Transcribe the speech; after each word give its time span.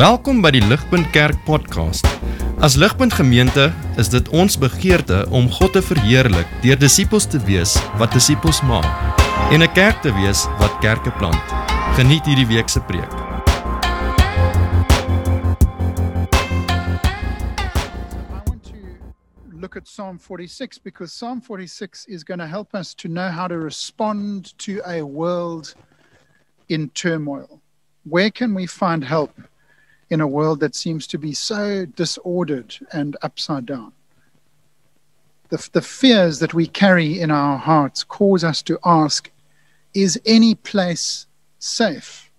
Welkom 0.00 0.38
by 0.40 0.48
die 0.54 0.62
Ligpunt 0.64 1.10
Kerk 1.12 1.36
podcast. 1.44 2.06
As 2.64 2.72
Ligpunt 2.80 3.12
Gemeente 3.12 3.66
is 4.00 4.08
dit 4.08 4.28
ons 4.32 4.54
begeerte 4.56 5.26
om 5.28 5.50
God 5.52 5.74
te 5.76 5.82
verheerlik 5.84 6.48
deur 6.64 6.78
disippels 6.80 7.26
te 7.28 7.36
wees 7.44 7.74
wat 8.00 8.16
disippels 8.16 8.62
maak 8.64 8.88
en 9.52 9.60
'n 9.60 9.68
kerk 9.76 10.00
te 10.00 10.08
wees 10.16 10.46
wat 10.56 10.72
kerke 10.80 11.12
plant. 11.20 11.52
Geniet 12.00 12.24
hierdie 12.24 12.48
week 12.48 12.72
se 12.72 12.80
preek. 12.80 13.12
I 18.32 18.40
want 18.48 18.64
to 18.72 18.76
look 19.52 19.76
at 19.76 19.84
Psalm 19.84 20.18
46 20.18 20.78
because 20.78 21.12
Psalm 21.12 21.42
46 21.42 22.06
is 22.08 22.24
going 22.24 22.40
to 22.40 22.48
help 22.48 22.74
us 22.74 22.94
to 22.94 23.08
know 23.08 23.28
how 23.28 23.46
to 23.46 23.58
respond 23.58 24.56
to 24.64 24.80
a 24.86 25.02
world 25.04 25.74
in 26.68 26.88
turmoil. 26.94 27.60
Where 28.04 28.30
can 28.30 28.54
we 28.54 28.66
find 28.66 29.04
help 29.04 29.49
in 30.10 30.20
a 30.20 30.26
world 30.26 30.60
that 30.60 30.74
seems 30.74 31.06
to 31.06 31.18
be 31.18 31.32
so 31.32 31.86
disordered 31.86 32.76
and 32.92 33.16
upside 33.22 33.66
down? 33.66 33.92
The, 35.48 35.68
the 35.72 35.82
fears 35.82 36.38
that 36.40 36.54
we 36.54 36.66
carry 36.66 37.20
in 37.20 37.30
our 37.30 37.56
hearts 37.56 38.04
cause 38.04 38.44
us 38.44 38.62
to 38.62 38.78
ask 38.84 39.30
Is 39.94 40.20
any 40.26 40.54
place 40.54 41.26
safe? 41.58 42.30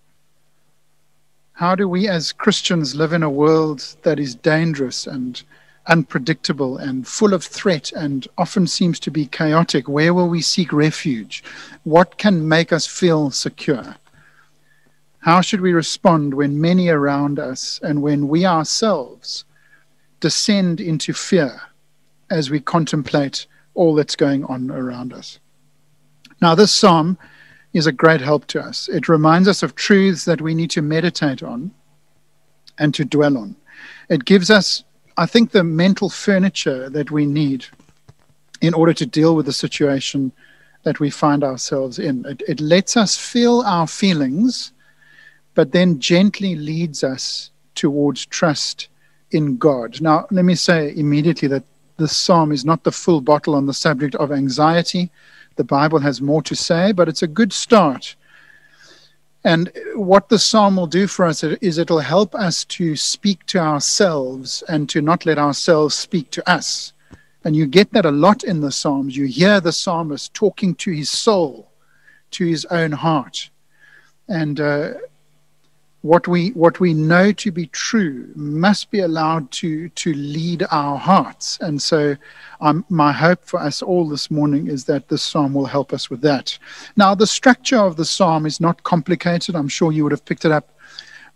How 1.54 1.76
do 1.76 1.88
we 1.88 2.08
as 2.08 2.32
Christians 2.32 2.96
live 2.96 3.14
in 3.14 3.22
a 3.22 3.30
world 3.30 3.96
that 4.02 4.20
is 4.20 4.34
dangerous 4.34 5.06
and 5.06 5.42
unpredictable 5.88 6.78
and 6.78 7.08
full 7.08 7.34
of 7.34 7.44
threat 7.44 7.92
and 7.92 8.28
often 8.38 8.66
seems 8.66 9.00
to 9.02 9.12
be 9.12 9.28
chaotic? 9.28 9.88
Where 9.88 10.14
will 10.14 10.28
we 10.28 10.42
seek 10.42 10.74
refuge? 10.74 11.44
What 11.84 12.18
can 12.18 12.48
make 12.48 12.74
us 12.74 12.88
feel 12.88 13.30
secure? 13.30 13.96
How 15.22 15.42
should 15.42 15.62
we 15.62 15.72
respond 15.72 16.34
when 16.34 16.60
many 16.60 16.90
around 16.90 17.40
us 17.40 17.80
and 17.84 18.02
when 18.02 18.28
we 18.28 18.46
ourselves 18.46 19.46
descend 20.20 20.82
into 20.82 21.14
fear 21.14 21.62
as 22.30 22.50
we 22.50 22.60
contemplate 22.60 23.46
all 23.74 23.96
that's 23.96 24.16
going 24.16 24.44
on 24.46 24.72
around 24.72 25.14
us? 25.14 25.40
Now, 26.42 26.56
this 26.56 26.74
psalm 26.74 27.20
is 27.74 27.86
a 27.86 27.92
great 27.92 28.22
help 28.22 28.48
to 28.48 28.62
us. 28.62 28.90
It 28.90 29.08
reminds 29.08 29.48
us 29.48 29.62
of 29.62 29.76
truths 29.76 30.26
that 30.26 30.42
we 30.42 30.56
need 30.56 30.72
to 30.72 30.82
meditate 30.82 31.44
on 31.44 31.72
and 32.80 32.94
to 32.96 33.06
dwell 33.06 33.38
on. 33.38 33.56
It 34.10 34.26
gives 34.26 34.50
us, 34.50 34.84
I 35.18 35.28
think, 35.28 35.52
the 35.52 35.64
mental 35.64 36.10
furniture 36.10 36.90
that 36.90 37.12
we 37.12 37.28
need 37.28 37.66
in 38.60 38.74
order 38.74 38.94
to 38.94 39.06
deal 39.06 39.36
with 39.36 39.46
the 39.46 39.54
situation 39.54 40.32
that 40.84 41.00
we 41.00 41.12
find 41.12 41.44
ourselves 41.44 42.00
in. 42.00 42.26
It, 42.26 42.42
it 42.48 42.60
lets 42.60 42.98
us 42.98 43.16
feel 43.16 43.62
our 43.62 43.88
feelings, 43.88 44.72
but 45.54 45.72
then 45.72 46.00
gently 46.00 46.56
leads 46.56 47.04
us 47.04 47.52
towards 47.76 48.26
trust 48.26 48.88
in 49.32 49.58
God. 49.58 50.02
Now, 50.02 50.28
let 50.32 50.46
me 50.46 50.56
say 50.56 50.94
immediately 50.96 51.48
that 51.50 51.64
this 51.98 52.16
psalm 52.16 52.52
is 52.52 52.66
not 52.66 52.84
the 52.84 52.92
full 52.92 53.22
bottle 53.22 53.56
on 53.56 53.66
the 53.66 53.74
subject 53.74 54.16
of 54.16 54.32
anxiety. 54.32 55.12
The 55.56 55.64
Bible 55.64 56.00
has 56.00 56.22
more 56.22 56.42
to 56.44 56.56
say, 56.56 56.92
but 56.92 57.08
it's 57.08 57.22
a 57.22 57.28
good 57.28 57.54
start. 57.54 58.16
And 59.44 59.72
what 59.96 60.30
the 60.30 60.38
psalm 60.40 60.76
will 60.76 60.88
do 60.88 61.08
for 61.08 61.26
us 61.26 61.44
is 61.44 61.78
it'll 61.78 62.00
help 62.00 62.36
us 62.36 62.64
to 62.66 62.96
speak 62.96 63.46
to 63.48 63.60
ourselves 63.60 64.64
and 64.68 64.88
to 64.90 65.02
not 65.02 65.26
let 65.26 65.40
ourselves 65.40 65.96
speak 65.96 66.30
to 66.32 66.50
us. 66.50 66.94
And 67.44 67.56
you 67.56 67.66
get 67.66 67.92
that 67.94 68.06
a 68.06 68.12
lot 68.12 68.44
in 68.44 68.62
the 68.62 68.72
psalms. 68.72 69.18
You 69.18 69.26
hear 69.26 69.60
the 69.60 69.72
psalmist 69.72 70.34
talking 70.34 70.76
to 70.76 70.92
his 70.92 71.10
soul, 71.10 71.72
to 72.32 72.46
his 72.46 72.66
own 72.66 72.92
heart. 72.92 73.50
And 74.28 74.60
uh, 74.60 74.92
what 76.02 76.28
we 76.28 76.50
what 76.50 76.80
we 76.80 76.94
know 76.94 77.32
to 77.32 77.52
be 77.52 77.68
true 77.68 78.28
must 78.36 78.90
be 78.90 79.00
allowed 79.00 79.52
to 79.52 79.90
to 79.90 80.14
lead 80.14 80.66
our 80.72 80.98
hearts. 80.98 81.60
And 81.62 81.82
so 81.82 82.16
um, 82.60 82.84
my 82.90 83.12
hope 83.12 83.44
for 83.44 83.60
us 83.60 83.82
all 83.82 84.10
this 84.10 84.32
morning 84.32 84.68
is 84.68 84.86
that 84.86 85.10
this 85.10 85.22
psalm 85.22 85.54
will 85.54 85.66
help 85.66 85.94
us 85.94 86.10
with 86.10 86.22
that. 86.22 86.58
Now 86.98 87.14
the 87.14 87.28
structure 87.28 87.78
of 87.78 87.98
the 87.98 88.06
psalm 88.06 88.46
is 88.46 88.60
not 88.60 88.84
complicated. 88.84 89.56
I'm 89.56 89.68
sure 89.68 89.92
you 89.92 90.04
would 90.04 90.12
have 90.12 90.26
picked 90.26 90.46
it 90.46 90.52
up 90.52 90.70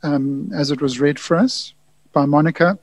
um, 0.02 0.50
as 0.54 0.72
it 0.72 0.81
was 0.81 1.00
read 1.00 1.20
for 1.20 1.38
us 1.38 1.74
by 2.12 2.25
monica. 2.25 2.80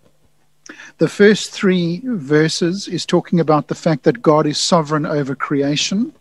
The 0.98 1.08
first 1.08 1.50
three 1.50 2.00
verses 2.04 2.86
is 2.86 3.04
talking 3.04 3.40
about 3.40 3.66
the 3.66 3.74
fact 3.74 4.04
that 4.04 4.22
god 4.22 4.46
is 4.46 4.58
sovereign 4.58 5.04
over 5.04 5.34
creation. 5.34 6.12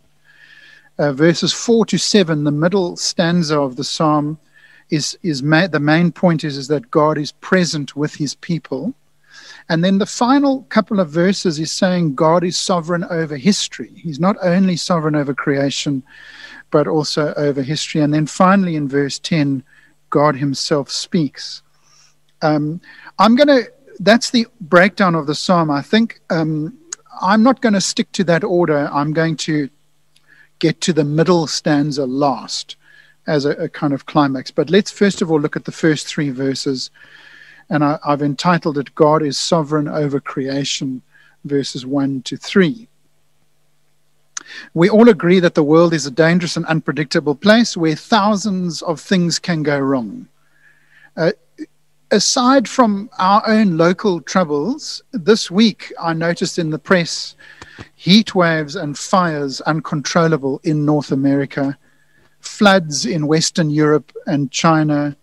Uh, 0.97 1.13
verses 1.13 1.53
4 1.53 1.85
to 1.85 1.97
7 1.97 2.43
the 2.43 2.51
middle 2.51 2.97
stanza 2.97 3.59
of 3.59 3.75
the 3.75 3.83
psalm 3.83 4.37
is 4.91 5.17
is 5.23 5.41
ma- 5.41 5.67
the 5.67 5.79
main 5.79 6.11
point 6.11 6.43
is 6.43 6.57
is 6.57 6.67
that 6.67 6.91
God 6.91 7.17
is 7.17 7.31
present 7.31 7.95
with 7.95 8.13
His 8.15 8.35
people, 8.35 8.93
and 9.69 9.83
then 9.83 9.97
the 9.97 10.05
final 10.05 10.63
couple 10.63 10.99
of 10.99 11.09
verses 11.09 11.57
is 11.59 11.71
saying 11.71 12.15
God 12.15 12.43
is 12.43 12.59
sovereign 12.59 13.05
over 13.09 13.37
history. 13.37 13.91
He's 13.95 14.19
not 14.19 14.35
only 14.43 14.75
sovereign 14.75 15.15
over 15.15 15.33
creation, 15.33 16.03
but 16.69 16.87
also 16.87 17.33
over 17.35 17.61
history. 17.61 18.01
And 18.01 18.13
then 18.13 18.27
finally, 18.27 18.75
in 18.75 18.87
verse 18.87 19.17
ten, 19.17 19.63
God 20.09 20.35
Himself 20.35 20.91
speaks. 20.91 21.63
Um, 22.41 22.81
I'm 23.17 23.35
going 23.35 23.47
to. 23.47 23.71
That's 23.99 24.31
the 24.31 24.47
breakdown 24.59 25.15
of 25.15 25.27
the 25.27 25.35
psalm. 25.35 25.69
I 25.69 25.81
think 25.81 26.19
um, 26.29 26.77
I'm 27.21 27.43
not 27.43 27.61
going 27.61 27.73
to 27.73 27.81
stick 27.81 28.11
to 28.13 28.23
that 28.25 28.43
order. 28.43 28.89
I'm 28.91 29.13
going 29.13 29.37
to 29.37 29.69
get 30.59 30.81
to 30.81 30.93
the 30.93 31.03
middle 31.03 31.47
stanza 31.47 32.05
last 32.05 32.75
as 33.27 33.45
a, 33.45 33.51
a, 33.51 33.69
kind 33.69 33.93
of 33.93 34.05
climax. 34.05 34.51
But 34.51 34.69
let's 34.69 34.91
first 34.91 35.21
of 35.21 35.31
all 35.31 35.39
look 35.39 35.55
at 35.55 35.65
the 35.65 35.71
first 35.71 36.07
three 36.07 36.29
verses. 36.29 36.89
And 37.69 37.83
I, 37.83 37.99
I've 38.05 38.21
entitled 38.21 38.77
it 38.77 38.95
God 38.95 39.23
is 39.23 39.37
Sovereign 39.37 39.87
Over 39.87 40.19
Creation, 40.19 41.01
verses 41.45 41.85
1 41.85 42.23
to 42.23 42.37
3. 42.37 42.87
We 44.73 44.89
all 44.89 45.07
agree 45.07 45.39
that 45.39 45.55
the 45.55 45.63
world 45.63 45.93
is 45.93 46.05
a 46.05 46.11
dangerous 46.11 46.57
and 46.57 46.65
unpredictable 46.65 47.35
place 47.35 47.77
where 47.77 47.95
thousands 47.95 48.81
of 48.81 48.99
things 48.99 49.39
can 49.39 49.63
go 49.63 49.79
wrong. 49.79 50.27
Uh, 51.15 51.31
aside 52.11 52.67
from 52.67 53.09
our 53.19 53.43
own 53.47 53.77
local 53.77 54.19
troubles, 54.21 55.01
this 55.11 55.49
week 55.49 55.93
I 55.99 56.13
noticed 56.13 56.59
in 56.59 56.69
the 56.69 56.79
press 56.79 57.35
heat 57.95 58.35
waves 58.35 58.75
and 58.75 58.97
fires 58.97 59.61
uncontrollable 59.61 60.59
in 60.63 60.85
North 60.85 61.11
America 61.11 61.77
floods 62.45 63.05
in 63.05 63.27
Western 63.27 63.69
Europe 63.69 64.11
and 64.27 64.51
China, 64.51 65.15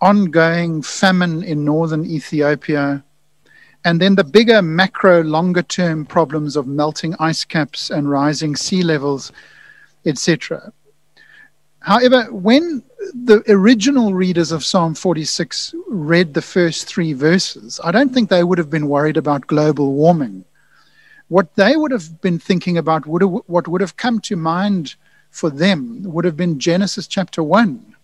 ongoing 0.00 0.82
famine 0.82 1.42
in 1.42 1.64
northern 1.64 2.04
Ethiopia, 2.04 3.04
and 3.84 4.00
then 4.00 4.14
the 4.14 4.24
bigger 4.24 4.62
macro 4.62 5.22
longer 5.22 5.62
term 5.62 6.06
problems 6.06 6.56
of 6.56 6.66
melting 6.66 7.14
ice 7.18 7.44
caps 7.44 7.90
and 7.90 8.10
rising 8.10 8.54
sea 8.54 8.82
levels, 8.82 9.32
etc. 10.06 10.72
However, 11.80 12.32
when 12.32 12.84
the 13.12 13.42
original 13.48 14.14
readers 14.14 14.52
of 14.52 14.64
Psalm 14.64 14.94
46 14.94 15.74
read 15.88 16.34
the 16.34 16.42
first 16.42 16.86
three 16.86 17.12
verses, 17.12 17.80
I 17.82 17.90
don't 17.90 18.14
think 18.14 18.28
they 18.28 18.44
would 18.44 18.58
have 18.58 18.70
been 18.70 18.88
worried 18.88 19.16
about 19.16 19.48
global 19.48 19.92
warming. 19.92 20.44
What 21.28 21.54
they 21.56 21.76
would 21.76 21.90
have 21.90 22.20
been 22.20 22.38
thinking 22.38 22.78
about, 22.78 23.06
would 23.06 23.22
have, 23.22 23.30
what 23.46 23.66
would 23.66 23.80
have 23.80 23.96
come 23.96 24.20
to 24.20 24.36
mind 24.36 24.94
for 25.32 25.50
them 25.50 26.02
would 26.04 26.26
have 26.26 26.36
been 26.36 26.60
Genesis 26.60 27.08
chapter 27.08 27.42
1. 27.42 27.96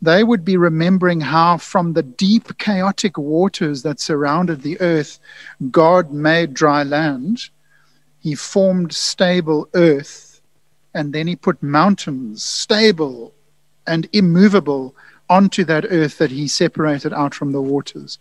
They 0.00 0.22
would 0.22 0.44
be 0.44 0.56
remembering 0.56 1.20
how, 1.20 1.58
from 1.58 1.92
the 1.92 2.02
deep, 2.02 2.56
chaotic 2.58 3.18
waters 3.18 3.82
that 3.82 4.00
surrounded 4.00 4.62
the 4.62 4.80
earth, 4.80 5.18
God 5.70 6.12
made 6.12 6.54
dry 6.54 6.84
land. 6.84 7.50
He 8.20 8.34
formed 8.36 8.92
stable 8.92 9.68
earth, 9.74 10.40
and 10.94 11.12
then 11.12 11.26
He 11.26 11.36
put 11.36 11.62
mountains, 11.62 12.44
stable 12.44 13.34
and 13.86 14.08
immovable, 14.12 14.94
onto 15.28 15.64
that 15.64 15.86
earth 15.90 16.18
that 16.18 16.30
He 16.30 16.46
separated 16.46 17.12
out 17.12 17.34
from 17.34 17.50
the 17.50 17.62
waters, 17.62 18.18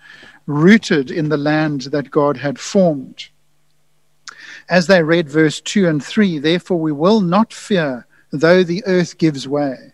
rooted 0.47 1.11
in 1.11 1.29
the 1.29 1.37
land 1.37 1.81
that 1.91 2.09
God 2.09 2.37
had 2.37 2.57
formed. 2.57 3.29
As 4.69 4.87
they 4.87 5.03
read 5.03 5.29
verse 5.29 5.61
2 5.61 5.87
and 5.87 6.03
3, 6.03 6.39
therefore 6.39 6.79
we 6.79 6.91
will 6.91 7.21
not 7.21 7.53
fear 7.53 8.07
though 8.33 8.63
the 8.63 8.83
earth 8.87 9.17
gives 9.17 9.47
way, 9.47 9.93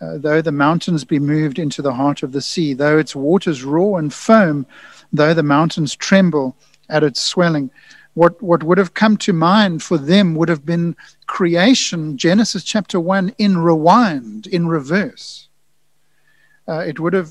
uh, 0.00 0.16
though 0.16 0.40
the 0.40 0.52
mountains 0.52 1.04
be 1.04 1.18
moved 1.18 1.58
into 1.58 1.82
the 1.82 1.92
heart 1.92 2.22
of 2.22 2.32
the 2.32 2.40
sea, 2.40 2.72
though 2.72 2.96
its 2.96 3.14
waters 3.14 3.64
roar 3.64 3.98
and 3.98 4.14
foam, 4.14 4.64
though 5.12 5.34
the 5.34 5.42
mountains 5.42 5.94
tremble 5.94 6.56
at 6.88 7.02
its 7.02 7.20
swelling. 7.20 7.70
What, 8.14 8.40
what 8.40 8.62
would 8.62 8.78
have 8.78 8.94
come 8.94 9.16
to 9.18 9.32
mind 9.32 9.82
for 9.82 9.98
them 9.98 10.34
would 10.36 10.48
have 10.48 10.64
been 10.64 10.96
creation, 11.26 12.16
Genesis 12.16 12.64
chapter 12.64 12.98
1, 12.98 13.34
in 13.38 13.58
rewind, 13.58 14.46
in 14.46 14.66
reverse. 14.68 15.48
Uh, 16.66 16.78
it 16.78 17.00
would 17.00 17.12
have 17.12 17.30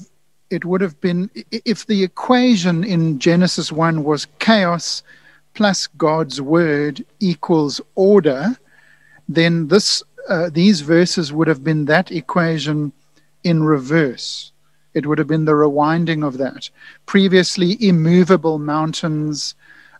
it 0.50 0.66
would 0.66 0.82
have 0.82 1.00
been 1.00 1.30
if 1.52 1.86
the 1.86 2.04
equation 2.04 2.84
in 2.84 3.20
Genesis 3.20 3.72
1 3.72 4.04
was 4.04 4.26
chaos 4.40 5.04
plus 5.54 5.86
God's 5.86 6.42
word 6.42 7.06
equals 7.20 7.80
order, 7.94 8.58
then 9.28 9.68
this 9.68 10.02
uh, 10.30 10.50
these 10.50 10.82
verses 10.82 11.34
would 11.34 11.48
have 11.48 11.64
been 11.64 11.86
that 11.86 12.12
equation 12.12 12.94
in 13.44 13.64
reverse. 13.64 14.52
It 14.94 15.06
would 15.06 15.18
have 15.18 15.28
been 15.28 15.46
the 15.46 15.54
rewinding 15.54 16.26
of 16.26 16.38
that. 16.38 16.70
Previously 17.06 17.78
immovable 17.86 18.60
mountains 18.60 19.56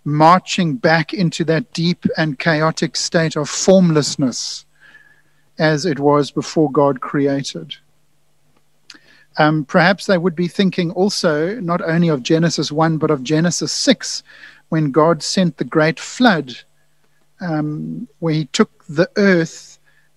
marching 0.06 0.76
back 0.76 1.14
into 1.14 1.44
that 1.46 1.74
deep 1.74 2.06
and 2.18 2.40
chaotic 2.40 2.96
state 2.96 3.36
of 3.36 3.50
formlessness 3.50 4.66
as 5.58 5.86
it 5.86 6.00
was 6.00 6.32
before 6.32 6.72
God 6.72 7.02
created. 7.02 7.76
Um, 9.38 9.66
perhaps 9.66 10.06
they 10.06 10.18
would 10.18 10.36
be 10.36 10.48
thinking 10.48 10.92
also 10.92 11.60
not 11.60 11.82
only 11.82 12.10
of 12.10 12.24
Genesis 12.24 12.72
1, 12.72 12.98
but 12.98 13.12
of 13.12 13.24
Genesis 13.24 13.72
6, 13.72 14.24
when 14.70 14.92
God 14.92 15.22
sent 15.22 15.58
the 15.58 15.64
great 15.64 16.00
flood, 16.00 16.56
um, 17.42 18.08
where 18.20 18.34
he 18.34 18.46
took 18.46 18.86
the 18.88 19.10
earth 19.18 19.69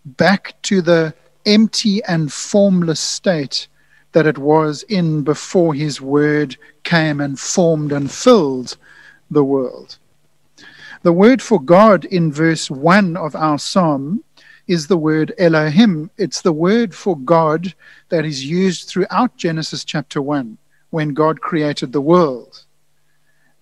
back 0.05 0.55
to 0.63 0.83
the 0.83 1.15
empty 1.47 2.03
and 2.05 2.33
formless 2.33 3.01
state 3.01 3.69
that 4.13 4.27
it 4.27 4.39
was 4.39 4.83
in 4.85 5.23
before 5.23 5.75
his 5.75 6.01
word 6.01 6.57
came 6.85 7.21
and 7.21 7.39
formed 7.39 7.93
and 7.93 8.11
filled 8.11 8.77
the 9.31 9.45
world. 9.45 9.99
The 11.03 11.13
word 11.13 11.43
for 11.43 11.61
God 11.61 12.05
in 12.05 12.33
verse 12.33 12.71
1 12.71 13.17
of 13.17 13.35
our 13.35 13.59
psalm 13.59 14.23
is 14.69 14.87
the 14.87 14.97
word 14.97 15.35
Elohim. 15.39 16.11
It's 16.17 16.43
the 16.43 16.53
word 16.53 16.95
for 16.95 17.19
God 17.19 17.75
that 18.11 18.25
is 18.25 18.45
used 18.45 18.89
throughout 18.89 19.37
Genesis 19.37 19.85
chapter 19.85 20.23
1 20.23 20.57
when 20.91 21.15
God 21.15 21.41
created 21.41 21.93
the 21.93 22.01
world. 22.01 22.65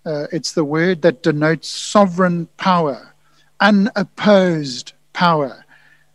Uh, 0.05 0.27
it's 0.33 0.53
the 0.53 0.65
word 0.65 1.03
that 1.03 1.23
denotes 1.23 1.69
sovereign 1.69 2.47
power, 2.57 3.15
unopposed 3.61 4.93
power, 5.13 5.65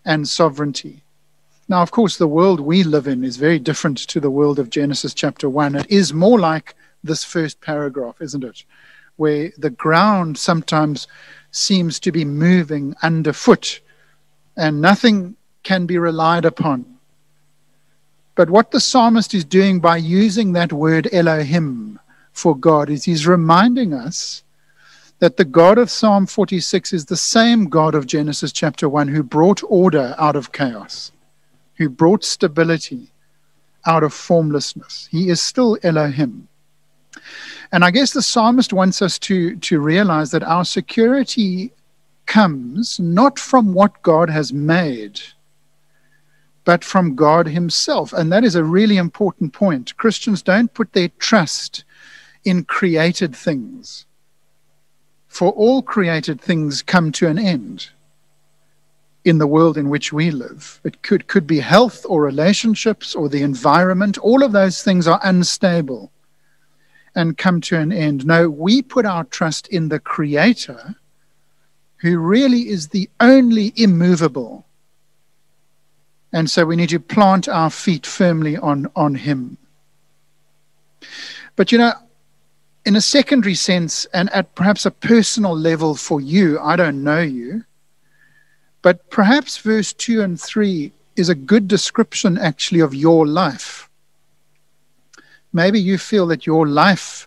and 0.06 0.28
sovereignty. 0.28 1.02
Now, 1.68 1.81
of 1.81 1.92
course, 1.92 2.18
the 2.18 2.28
world 2.28 2.60
we 2.60 2.84
live 2.84 3.07
in 3.07 3.24
is 3.24 3.38
very 3.38 3.57
different 3.57 3.98
to 3.98 4.19
the 4.19 4.30
world 4.30 4.60
of 4.60 4.69
Genesis 4.69 5.13
chapter 5.13 5.50
1. 5.50 5.75
It 5.75 5.90
is 5.90 6.13
more 6.13 6.40
like 6.40 6.75
this 7.04 7.24
first 7.24 7.60
paragraph, 7.60 8.22
isn't 8.22 8.44
it? 8.44 8.63
Where 9.16 9.52
the 9.57 9.72
ground 9.72 10.38
sometimes 10.38 11.07
seems 11.52 12.00
to 12.02 12.12
be 12.12 12.25
moving 12.25 12.96
underfoot 13.02 13.81
and 14.56 14.81
nothing 14.81 15.36
can 15.63 15.86
be 15.86 15.98
relied 15.98 16.46
upon. 16.46 16.86
But 18.36 18.50
what 18.50 18.72
the 18.72 18.80
psalmist 18.80 19.34
is 19.34 19.46
doing 19.46 19.80
by 19.80 19.98
using 19.98 20.54
that 20.54 20.74
word 20.74 21.10
Elohim 21.12 22.00
for 22.34 22.56
God 22.56 22.90
is 22.90 23.06
he's 23.06 23.25
reminding 23.25 23.94
us 23.94 24.44
that 25.20 25.38
the 25.38 25.46
God 25.46 25.78
of 25.78 25.90
Psalm 25.90 26.26
46 26.26 26.94
is 26.94 27.06
the 27.06 27.16
same 27.16 27.70
God 27.70 27.96
of 27.96 28.06
Genesis 28.06 28.52
chapter 28.52 28.90
1 28.90 29.08
who 29.08 29.24
brought 29.24 29.62
order 29.68 30.16
out 30.18 30.36
of 30.36 30.52
chaos, 30.52 31.12
who 31.76 31.90
brought 31.90 32.24
stability 32.24 33.12
out 33.86 34.04
of 34.04 34.14
formlessness. 34.14 35.08
He 35.12 35.30
is 35.30 35.42
still 35.42 35.78
Elohim. 35.84 36.48
And 37.72 37.84
I 37.84 37.92
guess 37.92 38.12
the 38.12 38.22
psalmist 38.22 38.74
wants 38.74 39.02
us 39.02 39.18
to, 39.20 39.56
to 39.58 39.80
realize 39.80 40.32
that 40.32 40.44
our 40.44 40.66
security 40.66 41.72
comes 42.26 43.00
not 43.00 43.40
from 43.40 43.74
what 43.74 44.02
God 44.02 44.30
has 44.30 44.52
made, 44.52 45.22
but 46.64 46.84
from 46.84 47.16
God 47.16 47.48
Himself. 47.48 48.12
And 48.14 48.32
that 48.32 48.44
is 48.44 48.56
a 48.56 48.64
really 48.64 48.98
important 48.98 49.54
point. 49.54 49.96
Christians 49.98 50.42
don't 50.42 50.74
put 50.74 50.94
their 50.94 51.10
trust 51.20 51.84
in 52.44 52.64
created 52.64 53.36
things, 53.36 54.06
for 55.36 55.52
all 55.52 55.82
created 55.82 56.40
things 56.40 56.82
come 56.82 57.12
to 57.12 57.28
an 57.28 57.38
end 57.38 57.90
in 59.26 59.38
the 59.38 59.46
world 59.46 59.78
in 59.78 59.90
which 59.90 60.14
we 60.14 60.32
live. 60.32 60.80
It 60.86 61.02
could, 61.02 61.28
could 61.28 61.46
be 61.46 61.60
health 61.60 62.06
or 62.08 62.22
relationships 62.22 63.14
or 63.14 63.28
the 63.28 63.42
environment. 63.42 64.18
All 64.20 64.44
of 64.44 64.54
those 64.54 64.82
things 64.82 65.10
are 65.10 65.20
unstable 65.24 66.10
and 67.16 67.38
come 67.38 67.60
to 67.62 67.78
an 67.78 67.92
end. 67.92 68.26
No, 68.26 68.50
we 68.50 68.82
put 68.82 69.06
our 69.06 69.26
trust 69.26 69.68
in 69.68 69.90
the 69.90 70.00
Creator 70.00 70.96
who 71.98 72.18
really 72.18 72.70
is 72.70 72.88
the 72.88 73.10
only 73.20 73.74
immovable. 73.76 74.66
And 76.32 76.50
so 76.50 76.66
we 76.66 76.78
need 76.78 76.90
to 76.90 77.00
plant 77.02 77.50
our 77.50 77.70
feet 77.70 78.06
firmly 78.06 78.56
on, 78.56 78.90
on 78.96 79.16
Him. 79.16 79.58
But 81.58 81.74
you 81.74 81.78
know, 81.78 81.92
in 82.86 82.96
a 82.96 83.02
secondary 83.02 83.56
sense, 83.56 84.06
and 84.14 84.30
at 84.32 84.54
perhaps 84.56 84.86
a 84.86 84.92
personal 84.92 85.58
level 85.58 85.96
for 85.96 86.22
you, 86.22 86.60
I 86.60 86.76
don't 86.76 87.04
know 87.04 87.22
you, 87.22 87.64
but 88.82 89.10
perhaps 89.10 89.58
verse 89.58 89.92
2 89.94 90.22
and 90.22 90.40
3 90.40 90.92
is 91.16 91.30
a 91.30 91.36
good 91.36 91.68
description 91.68 92.38
actually 92.38 92.82
of 92.82 92.94
your 92.94 93.26
life. 93.26 93.90
Maybe 95.52 95.80
you 95.80 95.98
feel 95.98 96.28
that 96.28 96.46
your 96.46 96.68
life 96.68 97.26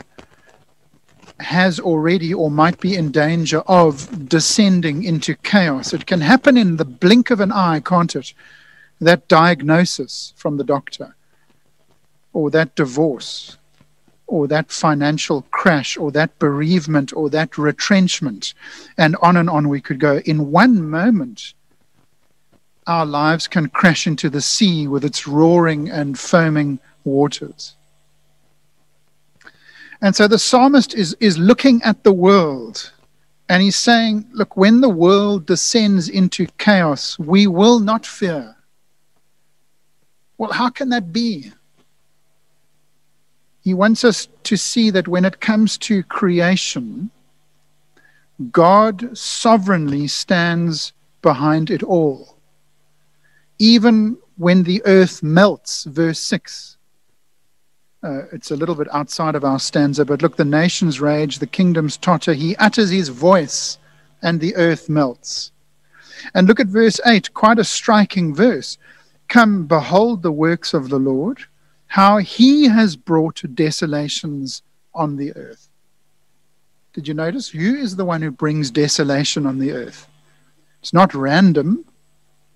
has 1.40 1.81
already 1.81 2.34
or 2.34 2.50
might 2.50 2.81
be 2.81 2.94
in 2.94 3.10
danger 3.10 3.60
of 3.66 4.28
descending 4.28 5.02
into 5.05 5.34
chaos. 5.34 5.93
It 5.93 6.06
can 6.06 6.20
happen 6.20 6.56
in 6.56 6.76
the 6.76 6.84
blink 6.84 7.31
of 7.31 7.40
an 7.40 7.52
eye, 7.52 7.81
can't 7.81 8.14
it? 8.14 8.34
That 9.00 9.28
diagnosis 9.28 10.34
from 10.37 10.56
the 10.56 10.64
doctor, 10.64 11.16
or 12.32 12.50
that 12.50 12.75
divorce, 12.75 13.56
or 14.28 14.46
that 14.46 14.70
financial 14.70 15.42
crash, 15.50 15.96
or 15.96 16.12
that 16.12 16.38
bereavement, 16.38 17.12
or 17.12 17.28
that 17.30 17.58
retrenchment, 17.58 18.54
and 18.96 19.16
on 19.22 19.36
and 19.36 19.50
on 19.50 19.69
we 19.69 19.80
could 19.80 19.98
go. 19.98 20.19
In 20.19 20.52
one 20.52 20.88
moment, 20.88 21.54
our 22.86 23.04
lives 23.04 23.48
can 23.48 23.69
crash 23.69 24.06
into 24.06 24.30
the 24.30 24.40
sea 24.40 24.86
with 24.86 25.04
its 25.04 25.26
roaring 25.26 25.90
and 25.90 26.19
foaming 26.19 26.78
waters. 27.04 27.75
And 30.00 30.14
so 30.14 30.28
the 30.28 30.38
psalmist 30.38 30.94
is, 30.94 31.16
is 31.20 31.38
looking 31.38 31.82
at 31.82 32.04
the 32.04 32.12
world 32.12 32.92
and 33.48 33.62
he's 33.62 33.76
saying, 33.76 34.26
Look, 34.32 34.56
when 34.56 34.81
the 34.81 34.88
world 34.88 35.46
descends 35.46 36.08
into 36.08 36.46
chaos, 36.58 37.19
we 37.19 37.46
will 37.46 37.81
not 37.81 38.06
fear. 38.06 38.56
Well, 40.36 40.52
how 40.52 40.70
can 40.70 40.90
that 40.90 41.12
be? 41.12 41.52
He 43.69 43.75
wants 43.75 44.03
us 44.03 44.29
to 44.44 44.56
see 44.56 44.88
that 44.93 45.09
when 45.09 45.26
it 45.26 45.41
comes 45.41 45.76
to 45.88 46.03
creation, 46.03 47.11
God 48.50 49.15
sovereignly 49.15 50.06
stands 50.06 50.94
behind 51.20 51.69
it 51.69 51.82
all. 51.82 52.38
Even 53.59 54.17
when 54.38 54.62
the 54.62 54.81
earth 54.87 55.23
melts, 55.23 55.85
verse 55.85 56.19
6 56.19 56.79
uh, 58.03 58.22
it's 58.32 58.51
a 58.51 58.56
little 58.56 58.75
bit 58.75 58.89
outside 58.91 59.34
of 59.34 59.44
our 59.44 59.58
stanza, 59.58 60.03
but 60.03 60.22
look, 60.22 60.37
the 60.37 60.46
nations 60.46 60.98
rage, 60.98 61.39
the 61.39 61.46
kingdoms 61.46 61.98
totter. 61.98 62.32
He 62.32 62.56
utters 62.56 62.89
his 62.89 63.10
voice, 63.10 63.77
and 64.22 64.41
the 64.41 64.56
earth 64.56 64.89
melts. 64.89 65.53
And 66.32 66.48
look 66.48 66.58
at 66.58 66.69
verse 66.69 67.01
8, 67.05 67.34
quite 67.34 67.58
a 67.58 67.65
striking 67.65 68.34
verse. 68.34 68.79
Come, 69.29 69.67
behold 69.67 70.22
the 70.22 70.32
works 70.32 70.72
of 70.72 70.89
the 70.89 70.98
Lord, 70.98 71.44
how 71.88 72.18
he 72.18 72.68
has 72.68 72.96
brought 72.96 73.42
desolations 73.54 74.62
on 74.94 75.16
the 75.16 75.34
earth. 75.34 75.68
Did 76.92 77.08
you 77.08 77.14
notice? 77.14 77.48
Who 77.48 77.74
is 77.74 77.96
the 77.96 78.04
one 78.04 78.22
who 78.22 78.30
brings 78.30 78.70
desolation 78.70 79.46
on 79.46 79.58
the 79.58 79.72
earth? 79.72 80.06
It's 80.80 80.92
not 80.92 81.14
random, 81.14 81.84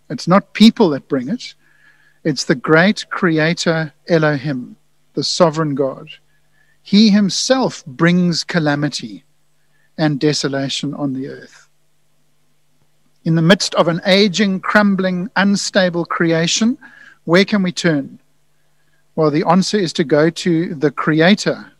it's 0.09 0.29
not 0.29 0.55
people 0.55 0.91
that 0.91 1.09
bring 1.09 1.29
it, 1.29 1.55
it's 2.25 2.45
the 2.45 2.55
great 2.55 3.09
creator 3.11 3.93
Elohim 4.09 4.77
the 5.15 5.25
sovereign 5.25 5.75
God. 5.75 6.09
He 6.83 7.11
himself 7.11 7.85
brings 7.87 8.45
calamity 8.45 9.25
and 9.99 10.19
desolation 10.19 10.95
on 10.95 11.13
the 11.13 11.29
earth. 11.29 11.69
In 13.25 13.35
the 13.35 13.43
midst 13.43 13.75
of 13.77 13.89
an 13.89 14.01
aging, 14.05 14.61
crumbling, 14.61 15.31
unstable 15.37 16.05
creation, 16.05 16.77
where 17.25 17.45
can 17.45 17.63
we 17.63 17.71
turn? 17.71 18.19
Well, 19.15 19.31
the 19.31 19.47
answer 19.47 19.77
is 19.77 19.93
to 19.95 20.05
go 20.05 20.31
to 20.31 20.75
the 20.75 20.91
Creator, 20.91 21.73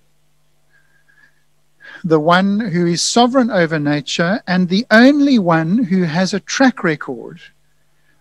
the 2.05 2.21
one 2.21 2.61
who 2.61 2.87
is 2.87 3.01
sovereign 3.01 3.51
over 3.51 3.79
nature 3.79 4.43
and 4.47 4.69
the 4.69 4.85
only 4.91 5.39
one 5.39 5.85
who 5.85 6.03
has 6.03 6.35
a 6.35 6.41
track 6.41 6.85
record 6.85 7.41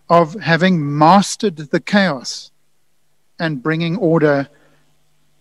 of 0.10 0.36
having 0.36 0.98
mastered 0.98 1.58
the 1.58 1.80
chaos 1.80 2.51
and 3.39 3.63
bringing 3.63 3.98
order 3.98 4.48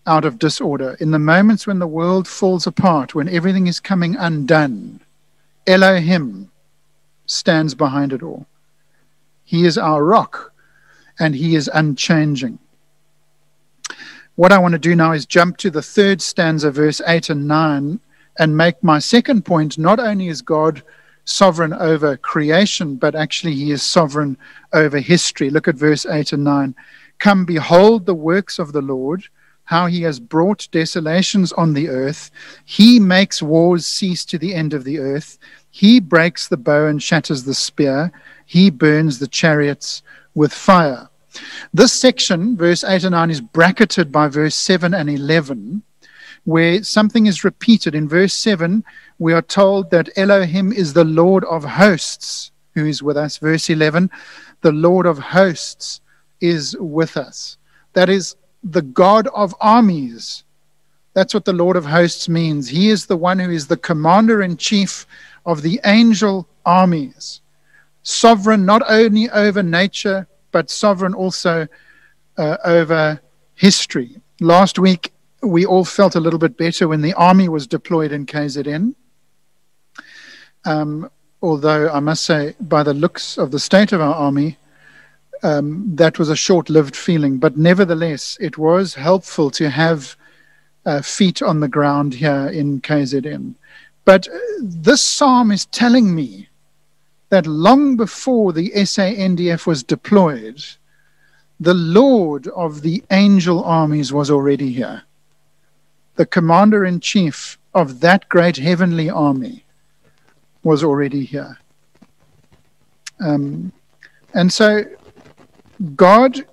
out 0.07 0.25
of 0.25 0.39
disorder, 0.39 0.97
in 0.99 1.11
the 1.11 1.19
moments 1.19 1.67
when 1.67 1.79
the 1.79 1.87
world 1.87 2.27
falls 2.27 2.65
apart, 2.65 3.13
when 3.13 3.29
everything 3.29 3.67
is 3.67 3.79
coming 3.79 4.15
undone, 4.15 4.99
Elohim 5.67 6.49
stands 7.25 7.75
behind 7.75 8.11
it 8.11 8.23
all. 8.23 8.47
He 9.43 9.65
is 9.65 9.77
our 9.77 10.03
rock 10.03 10.51
and 11.19 11.35
he 11.35 11.55
is 11.55 11.69
unchanging. 11.73 12.57
What 14.35 14.51
I 14.51 14.59
want 14.59 14.73
to 14.73 14.79
do 14.79 14.95
now 14.95 15.11
is 15.11 15.25
jump 15.25 15.57
to 15.57 15.69
the 15.69 15.81
third 15.81 16.21
stanza, 16.21 16.71
verse 16.71 17.01
8 17.05 17.29
and 17.29 17.47
9, 17.47 17.99
and 18.39 18.57
make 18.57 18.81
my 18.83 18.99
second 18.99 19.45
point. 19.45 19.77
Not 19.77 19.99
only 19.99 20.27
is 20.27 20.41
God 20.41 20.81
sovereign 21.25 21.73
over 21.73 22.17
creation, 22.17 22.95
but 22.95 23.13
actually 23.13 23.53
he 23.53 23.71
is 23.71 23.83
sovereign 23.83 24.37
over 24.73 24.99
history. 24.99 25.49
Look 25.49 25.67
at 25.67 25.75
verse 25.75 26.05
8 26.05 26.33
and 26.33 26.43
9. 26.43 26.75
Come, 27.19 27.45
behold 27.45 28.05
the 28.05 28.15
works 28.15 28.57
of 28.57 28.71
the 28.71 28.81
Lord 28.81 29.25
how 29.71 29.85
he 29.85 30.01
has 30.01 30.19
brought 30.19 30.67
desolations 30.71 31.53
on 31.53 31.73
the 31.73 31.87
earth. 31.87 32.29
He 32.65 32.99
makes 32.99 33.41
wars 33.41 33.85
cease 33.85 34.25
to 34.25 34.37
the 34.37 34.53
end 34.53 34.73
of 34.73 34.83
the 34.83 34.99
earth. 34.99 35.37
He 35.69 36.01
breaks 36.01 36.49
the 36.49 36.57
bow 36.57 36.87
and 36.87 37.01
shatters 37.01 37.45
the 37.45 37.53
spear. 37.53 38.11
He 38.45 38.69
burns 38.69 39.19
the 39.19 39.29
chariots 39.29 40.03
with 40.35 40.51
fire. 40.51 41.07
This 41.73 41.93
section, 41.93 42.57
verse 42.57 42.83
8 42.83 43.03
and 43.05 43.11
9, 43.11 43.31
is 43.31 43.41
bracketed 43.41 44.11
by 44.11 44.27
verse 44.27 44.55
7 44.55 44.93
and 44.93 45.09
11, 45.09 45.83
where 46.43 46.83
something 46.83 47.25
is 47.25 47.43
repeated. 47.43 47.95
In 47.95 48.07
verse 48.07 48.33
7, 48.33 48.83
we 49.19 49.33
are 49.33 49.41
told 49.41 49.91
that 49.91 50.09
Elohim 50.17 50.71
is 50.73 50.93
the 50.93 51.05
Lord 51.05 51.45
of 51.45 51.63
hosts 51.63 52.51
who 52.73 52.85
is 52.85 53.03
with 53.03 53.17
us. 53.17 53.37
Verse 53.37 53.69
11, 53.69 54.09
the 54.61 54.71
Lord 54.71 55.05
of 55.05 55.19
hosts 55.19 56.01
is 56.39 56.75
with 56.79 57.17
us. 57.17 57.57
That 57.93 58.09
is 58.09 58.35
the 58.63 58.81
God 58.81 59.27
of 59.27 59.55
armies. 59.59 60.43
That's 61.13 61.33
what 61.33 61.45
the 61.45 61.53
Lord 61.53 61.75
of 61.75 61.85
hosts 61.85 62.29
means. 62.29 62.69
He 62.69 62.89
is 62.89 63.05
the 63.05 63.17
one 63.17 63.39
who 63.39 63.51
is 63.51 63.67
the 63.67 63.77
commander 63.77 64.41
in 64.41 64.57
chief 64.57 65.05
of 65.45 65.61
the 65.61 65.79
angel 65.85 66.47
armies, 66.65 67.41
sovereign 68.03 68.65
not 68.65 68.81
only 68.87 69.29
over 69.31 69.63
nature, 69.63 70.27
but 70.51 70.69
sovereign 70.69 71.13
also 71.13 71.67
uh, 72.37 72.57
over 72.63 73.21
history. 73.55 74.17
Last 74.39 74.79
week, 74.79 75.13
we 75.41 75.65
all 75.65 75.85
felt 75.85 76.15
a 76.15 76.19
little 76.19 76.39
bit 76.39 76.57
better 76.57 76.87
when 76.87 77.01
the 77.01 77.13
army 77.13 77.49
was 77.49 77.67
deployed 77.67 78.11
in 78.11 78.25
KZN. 78.25 78.95
Um, 80.65 81.09
although 81.41 81.89
I 81.89 81.99
must 81.99 82.23
say, 82.23 82.55
by 82.59 82.83
the 82.83 82.93
looks 82.93 83.37
of 83.37 83.51
the 83.51 83.59
state 83.59 83.91
of 83.91 84.01
our 84.01 84.13
army, 84.13 84.57
um, 85.43 85.95
that 85.95 86.19
was 86.19 86.29
a 86.29 86.35
short 86.35 86.69
lived 86.69 86.95
feeling. 86.95 87.37
But 87.37 87.57
nevertheless, 87.57 88.37
it 88.39 88.57
was 88.57 88.93
helpful 88.93 89.49
to 89.51 89.69
have 89.69 90.15
uh, 90.85 91.01
feet 91.01 91.41
on 91.41 91.59
the 91.59 91.67
ground 91.67 92.13
here 92.13 92.47
in 92.47 92.81
KZN. 92.81 93.55
But 94.05 94.27
uh, 94.27 94.37
this 94.61 95.01
psalm 95.01 95.51
is 95.51 95.65
telling 95.67 96.13
me 96.15 96.47
that 97.31 97.47
long 97.47 97.95
before 97.95 98.51
the 98.51 98.71
SANDF 98.71 99.65
was 99.65 99.83
deployed, 99.83 100.61
the 101.61 101.73
Lord 101.73 102.47
of 102.49 102.81
the 102.81 103.01
angel 103.09 103.63
armies 103.63 104.11
was 104.11 104.29
already 104.29 104.73
here. 104.73 105.03
The 106.17 106.25
commander 106.25 106.83
in 106.83 106.99
chief 106.99 107.57
of 107.73 108.01
that 108.01 108.27
great 108.27 108.57
heavenly 108.57 109.09
army 109.09 109.63
was 110.63 110.83
already 110.83 111.23
here. 111.23 111.57
Um, 113.21 113.71
and 114.33 114.51
so 114.51 114.83
God 115.95 116.45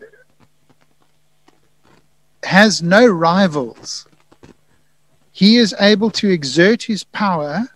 has 2.44 2.84
no 2.84 3.04
rivals. 3.04 4.06
He 5.32 5.56
is 5.56 5.74
able 5.80 6.12
to 6.12 6.30
exert 6.30 6.84
his 6.84 7.02
power 7.02 7.68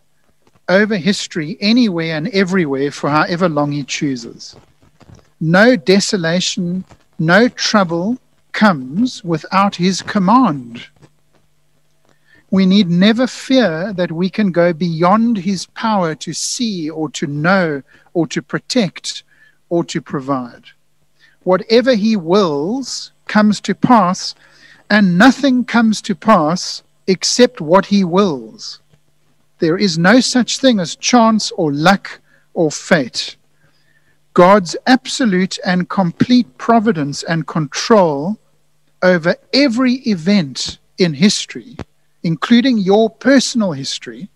over 0.69 0.97
history 0.97 1.57
anywhere 1.61 2.17
and 2.17 2.29
everywhere 2.29 2.91
for 2.91 3.11
however 3.11 3.49
long 3.49 3.73
he 3.73 3.83
chooses. 3.83 4.57
No 5.41 5.77
desolation, 5.77 6.85
no 7.19 7.49
trouble 7.49 8.19
comes 8.53 9.25
without 9.25 9.77
his 9.77 10.03
command. 10.03 10.87
We 12.51 12.67
need 12.67 12.91
never 12.91 13.27
fear 13.27 13.93
that 13.95 14.13
we 14.13 14.29
can 14.29 14.53
go 14.53 14.73
beyond 14.73 15.39
his 15.39 15.67
power 15.67 16.15
to 16.17 16.33
see 16.33 16.91
or 16.91 17.09
to 17.11 17.27
know 17.27 17.83
or 18.13 18.27
to 18.29 18.43
protect 18.43 19.25
or 19.71 19.85
to 19.85 20.01
provide 20.01 20.65
whatever 21.45 21.95
he 21.95 22.17
wills 22.17 23.13
comes 23.27 23.61
to 23.63 23.75
pass, 23.75 24.35
and 24.91 25.17
nothing 25.19 25.65
comes 25.65 26.03
to 26.03 26.15
pass 26.15 26.83
except 27.07 27.61
what 27.61 27.87
he 27.87 28.05
wills. 28.05 28.81
There 29.63 29.79
is 29.79 29.97
no 29.97 30.19
such 30.19 30.59
thing 30.59 30.81
as 30.81 30.97
chance 30.97 31.53
or 31.53 31.73
luck 31.73 32.21
or 32.53 32.69
fate. 32.69 33.37
God's 34.35 34.75
absolute 34.89 35.57
and 35.65 35.89
complete 35.89 36.59
providence 36.59 37.23
and 37.23 37.47
control 37.47 38.41
over 39.03 39.37
every 39.53 39.95
event 40.15 40.81
in 40.99 41.15
history, 41.15 41.77
including 42.25 42.77
your 42.77 43.09
personal 43.09 43.71
history, 43.71 44.31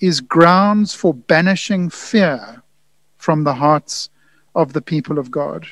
is 0.00 0.20
grounds 0.20 0.92
for 0.92 1.14
banishing 1.14 1.88
fear 1.88 2.60
from 3.16 3.44
the 3.44 3.54
hearts 3.54 4.10
of 4.56 4.72
the 4.72 4.82
people 4.82 5.16
of 5.16 5.30
God 5.30 5.64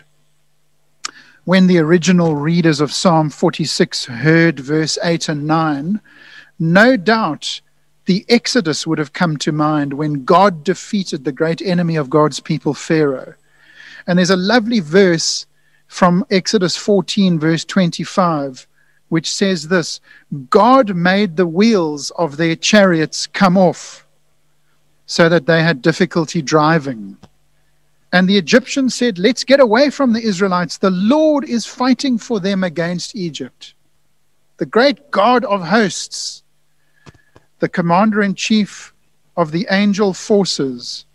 when 1.45 1.67
the 1.67 1.79
original 1.79 2.37
readers 2.37 2.81
of 2.81 2.93
Psalm 2.93 3.29
46 3.29 4.05
heard 4.05 4.61
verse 4.61 4.97
8 5.03 5.29
and 5.29 5.45
9, 5.49 6.01
no 6.61 6.97
doubt 6.97 7.61
the 8.07 8.25
Exodus 8.29 8.87
would 8.87 8.99
have 8.99 9.13
come 9.13 9.37
to 9.39 9.53
mind 9.53 9.93
when 9.93 10.25
God 10.25 10.65
defeated 10.65 11.25
the 11.25 11.33
great 11.33 11.63
enemy 11.63 11.97
of 11.97 12.11
God's 12.11 12.41
people, 12.41 12.75
Pharaoh. 12.75 13.35
And 14.07 14.19
there's 14.19 14.31
a 14.31 14.37
lovely 14.37 14.81
verse 14.81 15.47
from 15.87 16.25
Exodus 16.31 16.77
14, 16.77 17.39
verse 17.39 17.65
25, 17.65 18.67
which 19.09 19.31
says 19.31 19.69
this 19.69 20.01
God 20.51 20.97
made 20.97 21.37
the 21.37 21.47
wheels 21.47 22.11
of 22.13 22.37
their 22.37 22.57
chariots 22.57 23.27
come 23.27 23.57
off 23.57 24.07
so 25.07 25.29
that 25.29 25.47
they 25.47 25.63
had 25.63 25.83
difficulty 25.83 26.43
driving. 26.43 27.17
And 28.13 28.29
the 28.29 28.39
Egyptians 28.39 28.95
said, 28.95 29.19
Let's 29.19 29.45
get 29.45 29.61
away 29.61 29.91
from 29.91 30.13
the 30.13 30.23
Israelites. 30.23 30.79
The 30.79 30.91
Lord 30.91 31.45
is 31.45 31.67
fighting 31.67 32.19
for 32.19 32.41
them 32.41 32.65
against 32.65 33.15
Egypt. 33.15 33.75
The 34.59 34.67
great 34.67 35.11
God 35.11 35.45
of 35.45 35.63
hosts, 35.63 36.42
the 37.63 37.69
commander 37.69 38.21
in 38.21 38.35
chief 38.35 38.93
of 39.37 39.53
the 39.53 39.69
angel 39.71 40.13
forces, 40.13 41.07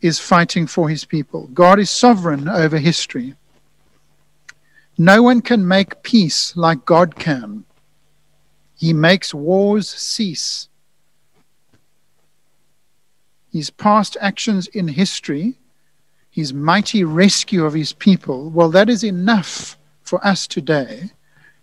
is 0.00 0.20
fighting 0.20 0.64
for 0.64 0.88
his 0.88 1.04
people. 1.04 1.48
God 1.48 1.80
is 1.80 1.90
sovereign 1.90 2.48
over 2.48 2.78
history. 2.78 3.34
No 4.96 5.20
one 5.20 5.42
can 5.42 5.66
make 5.66 6.04
peace 6.04 6.56
like 6.56 6.86
God 6.86 7.16
can. 7.16 7.64
He 8.76 8.92
makes 8.92 9.34
wars 9.34 9.90
cease. 9.90 10.68
His 13.52 13.70
past 13.70 14.16
actions 14.20 14.68
in 14.68 14.86
history 14.86 15.58
his 16.36 16.52
mighty 16.52 17.02
rescue 17.02 17.64
of 17.64 17.72
his 17.72 17.94
people, 17.94 18.50
well, 18.50 18.68
that 18.68 18.90
is 18.90 19.02
enough 19.02 19.78
for 20.02 20.24
us 20.24 20.46
today 20.46 21.10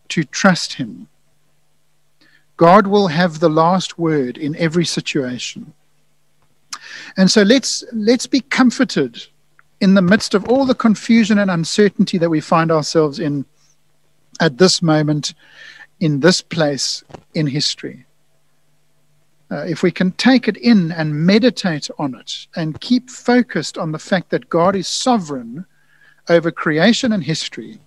to 0.09 0.23
trust 0.23 0.73
him. 0.73 1.07
God 2.57 2.87
will 2.87 3.07
have 3.07 3.39
the 3.39 3.49
last 3.49 3.97
word 3.97 4.37
in 4.37 4.55
every 4.55 4.85
situation. 4.85 5.73
And 7.17 7.29
so 7.29 7.41
let's, 7.41 7.83
let's 7.91 8.27
be 8.27 8.41
comforted 8.41 9.25
in 9.81 9.95
the 9.95 10.01
midst 10.01 10.33
of 10.33 10.47
all 10.47 10.65
the 10.65 10.75
confusion 10.75 11.39
and 11.39 11.49
uncertainty 11.51 12.17
that 12.17 12.29
we 12.29 12.39
find 12.39 12.71
ourselves 12.71 13.19
in 13.19 13.45
at 14.39 14.57
this 14.57 14.81
moment, 14.81 15.33
in 15.99 16.19
this 16.19 16.41
place 16.41 17.03
in 17.33 17.47
history 17.47 18.05
uh, 19.53 19.65
if 19.65 19.83
we 19.83 19.91
can 19.91 20.11
take 20.13 20.47
it 20.47 20.57
in 20.57 20.91
and 20.91 21.13
meditate 21.13 21.89
on 21.99 22.15
it 22.15 22.47
and 22.55 22.81
keep 22.81 23.09
focused 23.09 23.77
on 23.77 23.91
the 23.91 23.99
fact 23.99 24.31
that 24.31 24.49
God 24.49 24.75
is 24.75 24.87
sovereign 24.87 25.65
over 26.27 26.49
creation 26.49 27.11
and 27.11 27.23
history, 27.23 27.79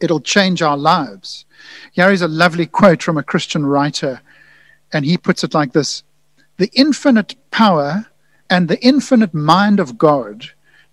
it'll 0.00 0.20
change 0.20 0.62
our 0.62 0.76
lives. 0.76 1.44
Here 1.92 2.10
is 2.10 2.22
a 2.22 2.28
lovely 2.28 2.66
quote 2.66 3.02
from 3.02 3.18
a 3.18 3.22
Christian 3.22 3.66
writer, 3.66 4.20
and 4.92 5.04
he 5.04 5.18
puts 5.18 5.44
it 5.44 5.54
like 5.54 5.72
this 5.72 6.02
The 6.56 6.70
infinite 6.74 7.34
power 7.50 8.06
and 8.50 8.68
the 8.68 8.80
infinite 8.80 9.34
mind 9.34 9.80
of 9.80 9.98
God, 9.98 10.46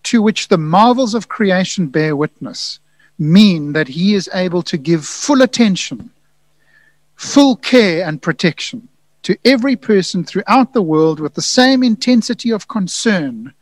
to 0.03 0.21
which 0.21 0.47
the 0.47 0.57
marvels 0.57 1.13
of 1.13 1.29
creation 1.29 1.87
bear 1.87 2.15
witness, 2.15 2.79
mean 3.17 3.73
that 3.73 3.87
he 3.87 4.13
is 4.13 4.29
able 4.33 4.61
to 4.63 4.77
give 4.77 5.05
full 5.05 5.41
attention, 5.41 6.11
full 7.15 7.55
care, 7.55 8.05
and 8.05 8.21
protection 8.21 8.89
to 9.25 9.37
every 9.43 9.75
person 9.75 10.23
throughout 10.23 10.73
the 10.73 10.81
world 10.83 11.19
with 11.19 11.33
the 11.33 11.41
same 11.41 11.81
intensity 11.81 12.51
of 12.51 12.67
concern 12.67 13.53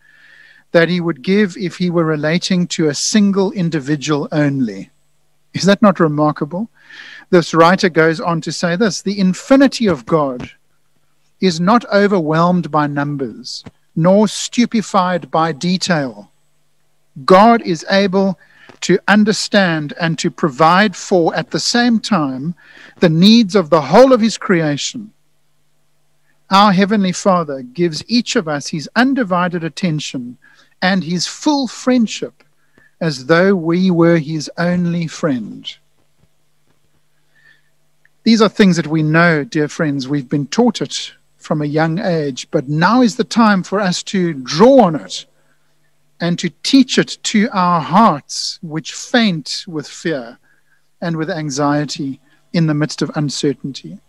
that 0.73 0.89
he 0.89 0.99
would 0.99 1.21
give 1.21 1.55
if 1.55 1.77
he 1.77 1.89
were 1.89 2.03
relating 2.03 2.67
to 2.67 2.89
a 2.89 2.93
single 2.93 3.51
individual 3.53 4.27
only. 4.31 4.89
Is 5.53 5.63
that 5.63 5.81
not 5.81 5.99
remarkable? 5.99 6.69
This 7.29 7.53
writer 7.53 7.89
goes 7.89 8.19
on 8.19 8.41
to 8.41 8.51
say 8.51 8.75
this 8.75 9.01
the 9.01 9.19
infinity 9.19 9.87
of 9.87 10.05
God 10.05 10.51
is 11.39 11.59
not 11.59 11.85
overwhelmed 11.91 12.71
by 12.71 12.87
numbers, 12.87 13.63
nor 13.95 14.27
stupefied 14.27 15.29
by 15.29 15.51
detail. 15.51 16.31
God 17.25 17.61
is 17.61 17.85
able 17.89 18.39
to 18.81 18.99
understand 19.07 19.93
and 19.99 20.17
to 20.19 20.31
provide 20.31 20.95
for 20.95 21.35
at 21.35 21.51
the 21.51 21.59
same 21.59 21.99
time 21.99 22.55
the 22.99 23.09
needs 23.09 23.55
of 23.55 23.69
the 23.69 23.81
whole 23.81 24.13
of 24.13 24.21
his 24.21 24.37
creation 24.37 25.13
our 26.53 26.71
Heavenly 26.71 27.11
Father 27.11 27.63
gives 27.63 28.03
each 28.07 28.35
of 28.35 28.47
us 28.47 28.67
his 28.67 28.87
undivided 28.95 29.63
attention 29.63 30.37
and 30.83 31.03
his 31.03 31.25
full 31.25 31.67
friendship 31.67 32.43
as 32.99 33.25
though 33.25 33.55
we 33.55 33.91
were 33.91 34.17
his 34.17 34.49
only 34.57 35.07
friend. 35.07 35.75
These 38.23 38.41
are 38.41 38.49
things 38.49 38.77
that 38.77 38.87
we 38.87 39.03
know, 39.03 39.43
dear 39.43 39.67
friends. 39.67 40.07
We've 40.07 40.29
been 40.29 40.47
taught 40.47 40.81
it 40.81 41.13
from 41.37 41.61
a 41.61 41.65
young 41.65 41.99
age, 41.99 42.47
but 42.51 42.69
now 42.69 43.01
is 43.01 43.17
the 43.17 43.25
time 43.25 43.63
for 43.63 43.79
us 43.79 44.01
to 44.03 44.33
draw 44.33 44.83
on 44.83 44.95
it 44.95 45.25
and 46.21 46.39
to 46.39 46.49
teach 46.63 46.97
it 46.97 47.17
to 47.23 47.49
our 47.51 47.81
hearts, 47.81 48.59
which 48.61 48.93
faint 48.93 49.65
with 49.67 49.87
fear 49.87 50.37
and 51.01 51.17
with 51.17 51.29
anxiety 51.29 52.21
in 52.53 52.67
the 52.67 52.73
midst 52.73 53.01
of 53.01 53.11
uncertainty. 53.15 53.99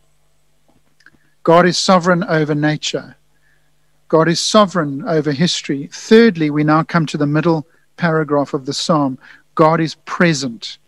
God 1.43 1.67
is 1.67 1.77
sovereign 1.77 2.23
over 2.25 2.55
nature. 2.55 3.17
God 4.09 4.29
is 4.29 4.41
sovereign 4.41 5.03
over 5.09 5.33
history. 5.33 5.89
Thirdly, 5.93 6.51
we 6.51 6.63
now 6.63 6.85
come 6.85 7.05
to 7.07 7.19
the 7.19 7.27
middle 7.27 7.67
paragraph 7.97 8.55
of 8.55 8.67
the 8.67 8.73
psalm 8.73 9.19
God 9.55 9.81
is 9.81 9.97
present 10.05 10.79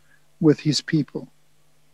with 0.40 0.60
his 0.60 0.80
people. 0.80 1.28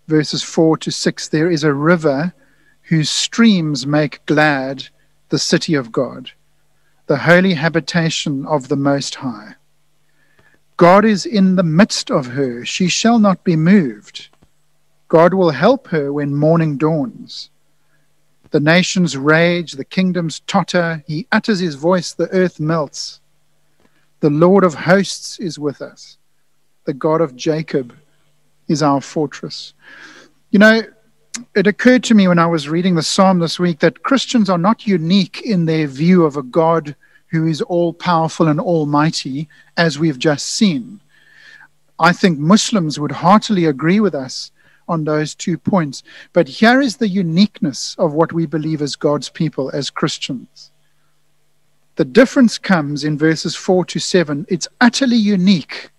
Verses 0.09 0.42
4 0.42 0.76
to 0.78 0.90
6 0.90 1.28
There 1.28 1.50
is 1.50 1.64
a 1.64 1.75
river 1.75 2.35
whose 2.83 3.11
streams 3.11 3.87
make 3.87 4.25
glad 4.26 4.88
the 5.28 5.38
city 5.38 5.75
of 5.75 5.92
God, 5.92 6.33
the 7.07 7.19
holy 7.19 7.54
habitation 7.54 8.45
of 8.47 8.69
the 8.69 8.76
Most 8.76 9.16
High. 9.16 9.54
God 10.76 11.04
is 11.04 11.25
in 11.25 11.57
the 11.57 11.62
midst 11.62 12.11
of 12.11 12.26
her, 12.28 12.64
she 12.64 12.88
shall 12.88 13.19
not 13.19 13.45
be 13.45 13.57
moved. 13.57 14.28
God 15.09 15.35
will 15.35 15.50
help 15.50 15.88
her 15.88 16.12
when 16.12 16.35
morning 16.35 16.76
dawns. 16.76 17.50
The 18.50 18.61
nations 18.61 19.16
rage, 19.16 19.73
the 19.73 19.85
kingdoms 19.85 20.40
totter. 20.47 21.02
He 21.07 21.26
utters 21.33 21.61
his 21.61 21.75
voice, 21.75 22.12
the 22.12 22.28
earth 22.33 22.61
melts. 22.61 23.22
The 24.23 24.31
Lord 24.31 24.62
of 24.62 24.75
hosts 24.75 25.41
is 25.41 25.59
with 25.59 25.83
us. 25.83 26.17
The 26.85 26.95
God 26.95 27.21
of 27.21 27.35
Jacob 27.35 27.93
is 28.69 28.81
our 28.81 29.00
fortress. 29.00 29.75
You 30.52 30.61
know, 30.61 30.83
it 31.57 31.67
occurred 31.67 32.05
to 32.05 32.14
me 32.14 32.29
when 32.29 32.38
I 32.38 32.47
was 32.47 32.69
reading 32.69 32.95
the 32.95 33.02
psalm 33.02 33.41
this 33.41 33.59
week 33.59 33.81
that 33.81 34.05
Christians 34.05 34.49
are 34.49 34.59
not 34.59 34.87
unique 34.87 35.43
in 35.43 35.64
their 35.64 35.88
view 35.88 36.25
of 36.25 36.37
a 36.37 36.45
God 36.45 36.95
who 37.33 37.49
is 37.49 37.62
all 37.62 37.93
powerful 37.93 38.47
and 38.47 38.61
almighty, 38.61 39.49
as 39.76 39.99
we've 39.99 40.21
just 40.21 40.47
seen. 40.47 41.00
I 41.99 42.12
think 42.12 42.38
Muslims 42.38 43.00
would 43.00 43.11
heartily 43.11 43.64
agree 43.64 43.99
with 43.99 44.14
us 44.14 44.52
on 44.87 45.02
those 45.02 45.35
two 45.35 45.59
points. 45.59 46.05
But 46.33 46.47
here 46.47 46.81
is 46.81 46.99
the 46.99 47.09
uniqueness 47.09 47.97
of 47.99 48.12
what 48.12 48.33
we 48.33 48.47
believe 48.47 48.83
as 48.83 48.95
God's 48.95 49.31
people, 49.31 49.69
as 49.75 49.91
Christians. 49.91 50.72
The 51.96 52.04
difference 52.04 52.58
comes 52.58 53.04
in 53.04 53.18
verses 53.18 53.54
4 53.54 53.84
to 53.87 53.99
7. 53.99 54.46
It's 54.49 54.68
utterly 54.80 55.16
unique 55.16 55.90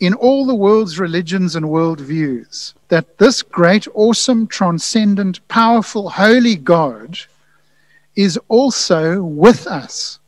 in 0.00 0.12
all 0.14 0.44
the 0.44 0.54
world's 0.54 0.98
religions 0.98 1.54
and 1.54 1.66
worldviews 1.66 2.74
that 2.88 3.18
this 3.18 3.42
great, 3.42 3.86
awesome, 3.94 4.46
transcendent, 4.46 5.46
powerful, 5.48 6.10
holy 6.10 6.56
God 6.56 7.18
is 8.16 8.38
also 8.48 9.22
with 9.22 9.66
us. 9.66 10.18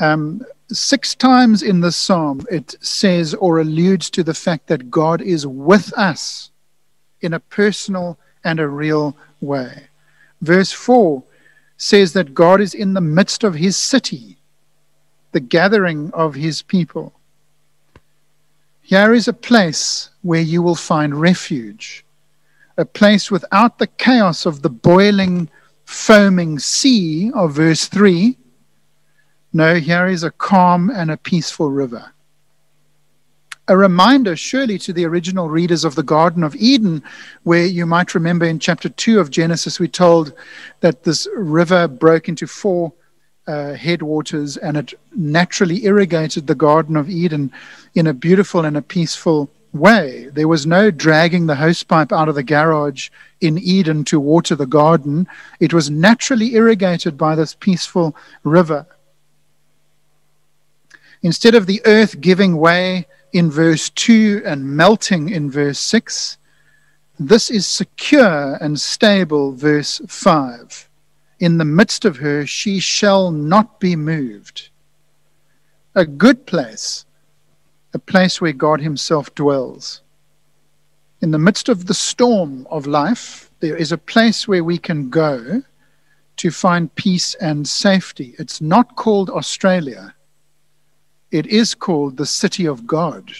Um, 0.00 0.44
six 0.70 1.14
times 1.14 1.62
in 1.62 1.80
the 1.80 1.90
psalm 1.90 2.46
it 2.50 2.76
says 2.80 3.34
or 3.34 3.58
alludes 3.58 4.10
to 4.10 4.22
the 4.22 4.34
fact 4.34 4.66
that 4.66 4.90
God 4.90 5.22
is 5.22 5.46
with 5.46 5.92
us 5.96 6.50
in 7.20 7.32
a 7.32 7.40
personal 7.40 8.18
and 8.44 8.60
a 8.60 8.68
real 8.68 9.16
way. 9.40 9.88
Verse 10.42 10.70
4 10.70 11.22
says 11.78 12.12
that 12.12 12.34
God 12.34 12.60
is 12.60 12.74
in 12.74 12.92
the 12.92 13.00
midst 13.00 13.42
of 13.42 13.54
his 13.54 13.76
city, 13.76 14.36
the 15.32 15.40
gathering 15.40 16.10
of 16.12 16.34
his 16.34 16.60
people. 16.60 17.14
Here 18.82 19.14
is 19.14 19.28
a 19.28 19.32
place 19.32 20.10
where 20.20 20.42
you 20.42 20.60
will 20.60 20.74
find 20.74 21.18
refuge, 21.18 22.04
a 22.76 22.84
place 22.84 23.30
without 23.30 23.78
the 23.78 23.86
chaos 23.86 24.44
of 24.44 24.60
the 24.60 24.70
boiling, 24.70 25.48
foaming 25.86 26.58
sea 26.58 27.30
of 27.32 27.54
verse 27.54 27.86
3 27.86 28.36
no, 29.52 29.76
here 29.76 30.06
is 30.06 30.24
a 30.24 30.30
calm 30.30 30.90
and 30.90 31.10
a 31.10 31.16
peaceful 31.16 31.70
river. 31.70 32.12
A 33.68 33.76
reminder, 33.76 34.34
surely, 34.34 34.78
to 34.78 34.94
the 34.94 35.04
original 35.04 35.50
readers 35.50 35.84
of 35.84 35.94
the 35.94 36.02
Garden 36.02 36.42
of 36.42 36.56
Eden, 36.56 37.02
where 37.42 37.66
you 37.66 37.84
might 37.84 38.14
remember 38.14 38.46
in 38.46 38.58
chapter 38.58 38.88
2 38.88 39.20
of 39.20 39.30
Genesis, 39.30 39.78
we 39.78 39.88
told 39.88 40.32
that 40.80 41.04
this 41.04 41.28
river 41.36 41.86
broke 41.86 42.30
into 42.30 42.46
four 42.46 42.94
uh, 43.46 43.74
headwaters 43.74 44.56
and 44.56 44.78
it 44.78 44.94
naturally 45.14 45.84
irrigated 45.84 46.46
the 46.46 46.54
Garden 46.54 46.96
of 46.96 47.10
Eden 47.10 47.52
in 47.94 48.06
a 48.06 48.14
beautiful 48.14 48.64
and 48.64 48.76
a 48.76 48.82
peaceful 48.82 49.50
way. 49.74 50.30
There 50.32 50.48
was 50.48 50.66
no 50.66 50.90
dragging 50.90 51.46
the 51.46 51.54
hosepipe 51.54 52.10
out 52.10 52.30
of 52.30 52.36
the 52.36 52.42
garage 52.42 53.10
in 53.42 53.58
Eden 53.58 54.02
to 54.04 54.18
water 54.18 54.54
the 54.54 54.66
garden, 54.66 55.28
it 55.60 55.74
was 55.74 55.90
naturally 55.90 56.54
irrigated 56.54 57.18
by 57.18 57.34
this 57.34 57.54
peaceful 57.54 58.16
river. 58.44 58.86
Instead 61.22 61.54
of 61.54 61.66
the 61.66 61.82
earth 61.84 62.20
giving 62.20 62.56
way 62.56 63.06
in 63.32 63.50
verse 63.50 63.90
2 63.90 64.42
and 64.44 64.76
melting 64.76 65.28
in 65.28 65.50
verse 65.50 65.78
6, 65.78 66.38
this 67.18 67.50
is 67.50 67.66
secure 67.66 68.54
and 68.60 68.78
stable, 68.78 69.52
verse 69.52 70.00
5. 70.06 70.88
In 71.40 71.58
the 71.58 71.64
midst 71.64 72.04
of 72.04 72.18
her, 72.18 72.46
she 72.46 72.80
shall 72.80 73.30
not 73.30 73.80
be 73.80 73.96
moved. 73.96 74.70
A 75.94 76.06
good 76.06 76.46
place, 76.46 77.04
a 77.92 77.98
place 77.98 78.40
where 78.40 78.52
God 78.52 78.80
Himself 78.80 79.34
dwells. 79.34 80.02
In 81.20 81.32
the 81.32 81.38
midst 81.38 81.68
of 81.68 81.86
the 81.86 81.94
storm 81.94 82.66
of 82.70 82.86
life, 82.86 83.50
there 83.60 83.76
is 83.76 83.90
a 83.90 83.98
place 83.98 84.46
where 84.46 84.62
we 84.62 84.78
can 84.78 85.10
go 85.10 85.62
to 86.36 86.50
find 86.52 86.94
peace 86.94 87.34
and 87.34 87.66
safety. 87.66 88.36
It's 88.38 88.60
not 88.60 88.94
called 88.94 89.28
Australia. 89.28 90.14
It 91.30 91.46
is 91.46 91.74
called 91.74 92.16
the 92.16 92.26
city 92.26 92.66
of 92.66 92.86
God, 92.86 93.32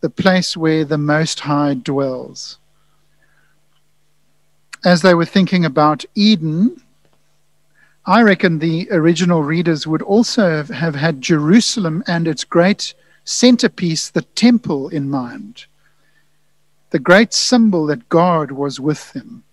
the 0.00 0.10
place 0.10 0.56
where 0.56 0.84
the 0.84 0.98
Most 0.98 1.40
High 1.40 1.74
dwells. 1.74 2.58
As 4.84 5.02
they 5.02 5.14
were 5.14 5.24
thinking 5.24 5.64
about 5.64 6.04
Eden, 6.14 6.82
I 8.06 8.22
reckon 8.22 8.58
the 8.58 8.88
original 8.90 9.42
readers 9.42 9.86
would 9.86 10.02
also 10.02 10.62
have 10.62 10.94
had 10.94 11.20
Jerusalem 11.20 12.02
and 12.06 12.26
its 12.26 12.42
great 12.42 12.94
centerpiece, 13.24 14.08
the 14.08 14.22
temple, 14.22 14.88
in 14.88 15.10
mind. 15.10 15.66
The 16.90 16.98
great 16.98 17.34
symbol 17.34 17.84
that 17.86 18.08
God 18.08 18.50
was 18.50 18.80
with 18.80 19.12
them. 19.12 19.44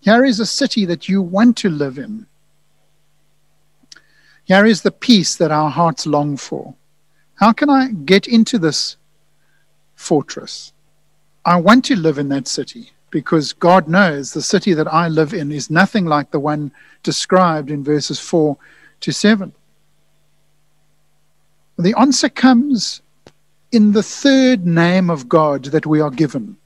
Here 0.00 0.24
is 0.24 0.40
a 0.40 0.46
city 0.46 0.86
that 0.86 1.08
you 1.08 1.20
want 1.20 1.58
to 1.58 1.68
live 1.68 1.98
in. 1.98 2.27
Here 4.48 4.64
is 4.64 4.80
the 4.80 4.90
peace 4.90 5.36
that 5.36 5.50
our 5.50 5.68
hearts 5.68 6.06
long 6.06 6.38
for. 6.38 6.74
How 7.34 7.52
can 7.52 7.68
I 7.68 7.92
get 7.92 8.26
into 8.26 8.58
this 8.58 8.96
fortress? 9.94 10.72
I 11.44 11.56
want 11.56 11.84
to 11.84 11.96
live 11.96 12.16
in 12.16 12.30
that 12.30 12.48
city 12.48 12.90
because 13.10 13.52
God 13.52 13.88
knows 13.88 14.32
the 14.32 14.40
city 14.40 14.72
that 14.72 14.90
I 14.92 15.08
live 15.08 15.34
in 15.34 15.52
is 15.52 15.70
nothing 15.70 16.06
like 16.06 16.30
the 16.30 16.40
one 16.40 16.72
described 17.02 17.70
in 17.70 17.84
verses 17.84 18.18
4 18.18 18.56
to 19.00 19.12
7. 19.12 19.52
The 21.78 21.94
answer 21.98 22.30
comes 22.30 23.02
in 23.70 23.92
the 23.92 24.02
third 24.02 24.66
name 24.66 25.10
of 25.10 25.28
God 25.28 25.64
that 25.66 25.84
we 25.84 26.00
are 26.00 26.10
given 26.10 26.56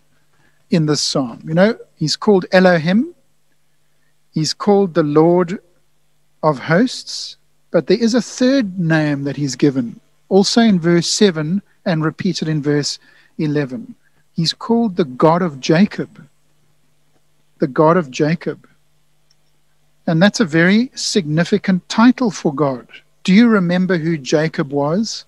in 0.71 0.87
this 0.87 1.03
psalm. 1.03 1.43
You 1.45 1.55
know, 1.55 1.79
he's 1.97 2.15
called 2.15 2.47
Elohim, 2.53 3.13
he's 4.31 4.55
called 4.55 4.95
the 4.95 5.03
Lord 5.03 5.59
of 6.45 6.61
hosts, 6.61 7.39
but 7.73 7.87
there 7.87 7.99
is 7.99 8.15
a 8.15 8.23
third 8.23 8.79
name 8.79 9.25
that 9.25 9.37
he's 9.37 9.57
given, 9.57 9.99
also 10.29 10.61
in 10.61 10.79
verse 10.79 11.09
7 11.09 11.61
and 11.85 12.05
repeated 12.05 12.47
in 12.47 12.63
verse 12.63 12.99
11. 13.39 13.97
He's 14.35 14.53
called 14.53 14.97
the 14.97 15.07
God 15.07 15.43
of 15.43 15.59
Jacob. 15.59 16.25
The 17.59 17.67
God 17.67 17.97
of 17.97 18.11
Jacob. 18.11 18.69
And 20.07 20.23
that's 20.23 20.41
a 20.41 20.45
very 20.45 20.91
significant 20.95 21.89
title 21.89 22.31
for 22.31 22.55
God. 22.55 22.87
Do 23.25 23.33
you 23.33 23.49
remember 23.49 23.97
who 23.97 24.19
Jacob 24.19 24.71
was? 24.71 25.25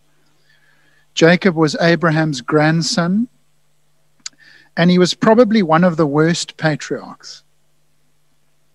Jacob 1.15 1.55
was 1.55 1.77
Abraham's 1.81 2.41
grandson, 2.41 3.29
and 4.77 4.91
he 4.91 4.99
was 4.99 5.15
probably 5.15 5.63
one 5.63 5.85
of 5.85 5.97
the 5.97 6.07
worst 6.07 6.57
patriarchs. 6.57 7.43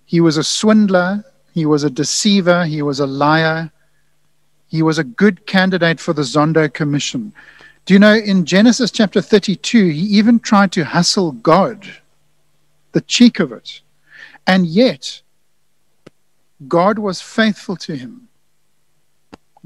He 0.05 0.21
was 0.21 0.37
a 0.37 0.43
swindler 0.43 1.25
he 1.59 1.65
was 1.65 1.83
a 1.83 1.89
deceiver. 1.89 2.65
He 2.65 2.81
was 2.81 2.99
a 2.99 3.07
liar. 3.07 3.71
He 4.67 4.81
was 4.83 4.99
a 4.99 5.03
good 5.03 5.45
candidate 5.45 5.99
for 5.99 6.13
the 6.13 6.23
Zondo 6.23 6.73
Commission. 6.73 7.33
Do 7.85 7.93
you 7.93 7.99
know 7.99 8.15
in 8.15 8.45
Genesis 8.45 8.91
chapter 8.91 9.21
32, 9.21 9.87
he 9.89 10.01
even 10.19 10.39
tried 10.39 10.71
to 10.73 10.85
hustle 10.85 11.31
God, 11.33 11.87
the 12.93 13.01
cheek 13.01 13.39
of 13.39 13.51
it. 13.51 13.81
And 14.47 14.65
yet, 14.67 15.21
God 16.67 16.99
was 16.99 17.21
faithful 17.21 17.77
to 17.77 17.95
him. 17.95 18.29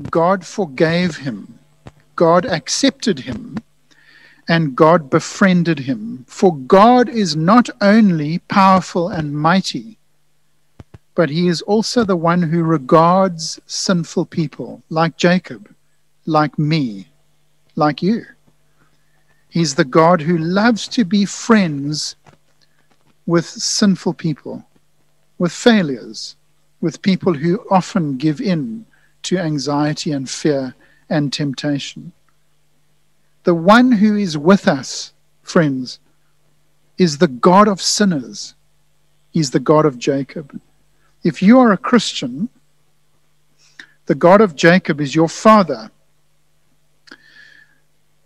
God 0.10 0.46
forgave 0.46 1.18
him. 1.18 1.60
God 2.16 2.46
accepted 2.46 3.20
him. 3.20 3.58
and 4.48 4.76
God 4.76 5.10
befriended 5.10 5.80
him. 5.80 6.26
For 6.28 6.56
God 6.56 7.10
is 7.10 7.36
not 7.36 7.70
only 7.82 8.40
powerful 8.40 9.10
and 9.10 9.38
mighty, 9.38 9.98
but 11.16 11.30
he 11.30 11.48
is 11.48 11.62
also 11.64 12.04
the 12.04 12.16
one 12.16 12.42
who 12.42 12.64
regards 12.64 13.60
sinful 13.66 14.26
people 14.26 14.82
like 14.90 15.18
Jacob, 15.18 15.74
like 16.26 16.58
me, 16.58 17.08
like 17.76 18.02
you. 18.02 18.26
He's 19.50 19.76
the 19.76 19.86
God 19.86 20.22
who 20.22 20.38
loves 20.38 20.88
to 20.90 21.06
be 21.06 21.26
friends 21.26 22.16
with 23.26 23.46
sinful 23.46 24.16
people, 24.16 24.66
with 25.38 25.52
failures, 25.52 26.36
with 26.82 27.02
people 27.02 27.34
who 27.34 27.64
often 27.70 28.18
give 28.18 28.42
in 28.42 28.86
to 29.24 29.38
anxiety 29.38 30.12
and 30.12 30.30
fear 30.30 30.74
and 31.10 31.32
temptation. 31.32 32.12
The 33.44 33.54
one 33.54 33.92
who 33.92 34.16
is 34.16 34.38
with 34.38 34.68
us, 34.68 35.14
friends, 35.44 36.00
is 36.98 37.20
the 37.20 37.28
God 37.28 37.68
of 37.68 37.82
sinners. 37.82 38.56
He's 39.32 39.52
the 39.52 39.60
God 39.60 39.86
of 39.86 40.00
Jacob. 40.00 40.60
If 41.24 41.42
you 41.42 41.60
are 41.60 41.72
a 41.72 41.78
Christian, 41.78 42.50
the 44.08 44.16
God 44.16 44.42
of 44.42 44.56
Jacob 44.56 45.00
is 45.00 45.16
your 45.16 45.30
father. 45.30 45.90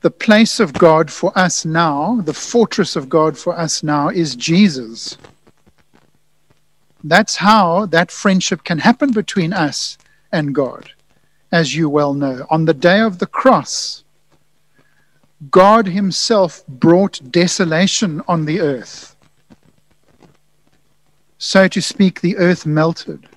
The 0.01 0.11
place 0.11 0.59
of 0.59 0.73
God 0.73 1.11
for 1.11 1.37
us 1.37 1.65
now, 1.65 2.21
the 2.21 2.33
fortress 2.33 2.95
of 2.95 3.09
God 3.09 3.37
for 3.37 3.57
us 3.57 3.83
now, 3.83 4.09
is 4.09 4.35
Jesus. 4.35 5.17
That's 7.03 7.35
how 7.35 7.85
that 7.87 8.09
friendship 8.09 8.63
can 8.63 8.79
happen 8.79 9.11
between 9.11 9.53
us 9.53 9.97
and 10.31 10.55
God, 10.55 10.91
as 11.51 11.75
you 11.75 11.89
well 11.89 12.13
know. 12.13 12.45
On 12.49 12.65
the 12.65 12.73
day 12.73 13.01
of 13.01 13.19
the 13.19 13.27
cross, 13.27 14.03
God 15.51 15.87
Himself 15.87 16.65
brought 16.67 17.31
desolation 17.31 18.23
on 18.27 18.45
the 18.45 18.59
earth. 18.59 19.16
So 21.37 21.67
to 21.67 21.81
speak, 21.81 22.21
the 22.21 22.37
earth 22.37 22.65
melted. 22.65 23.27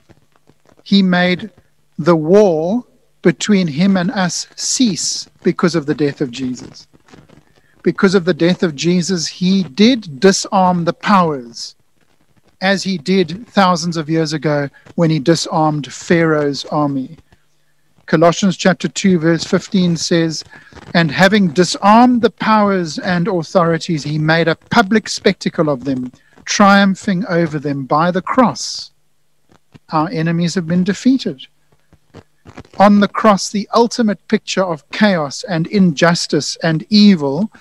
He 0.82 1.02
made 1.02 1.50
the 1.98 2.16
war 2.16 2.84
between 3.22 3.66
Him 3.66 3.96
and 3.96 4.10
us 4.10 4.46
cease 4.56 5.28
because 5.42 5.74
of 5.74 5.86
the 5.86 5.94
death 5.94 6.20
of 6.20 6.30
Jesus. 6.30 6.86
Because 7.82 8.14
of 8.14 8.24
the 8.24 8.34
death 8.34 8.62
of 8.62 8.74
Jesus, 8.74 9.26
He 9.26 9.62
did 9.62 10.20
disarm 10.20 10.84
the 10.84 10.92
powers 10.92 11.76
as 12.60 12.82
he 12.82 12.98
did 12.98 13.46
thousands 13.48 13.96
of 13.96 14.10
years 14.10 14.32
ago 14.32 14.68
when 14.94 15.10
he 15.10 15.18
disarmed 15.18 15.92
Pharaoh's 15.92 16.64
army. 16.66 17.16
Colossians 18.06 18.56
chapter 18.56 18.88
2, 18.88 19.18
verse 19.18 19.44
15 19.44 19.96
says, 19.96 20.44
And 20.94 21.10
having 21.10 21.48
disarmed 21.48 22.22
the 22.22 22.30
powers 22.30 22.98
and 22.98 23.28
authorities, 23.28 24.02
he 24.02 24.18
made 24.18 24.48
a 24.48 24.56
public 24.56 25.08
spectacle 25.08 25.70
of 25.70 25.84
them, 25.84 26.12
triumphing 26.50 27.24
over 27.26 27.60
them 27.60 27.84
by 27.84 28.10
the 28.10 28.20
cross. 28.20 28.90
Our 29.90 30.10
enemies 30.10 30.56
have 30.56 30.66
been 30.66 30.82
defeated. 30.82 31.46
On 32.76 32.98
the 32.98 33.06
cross, 33.06 33.48
the 33.48 33.68
ultimate 33.72 34.26
picture 34.26 34.64
of 34.64 34.88
chaos 34.90 35.44
and 35.44 35.68
injustice 35.68 36.56
and 36.56 36.84
evil 36.90 37.52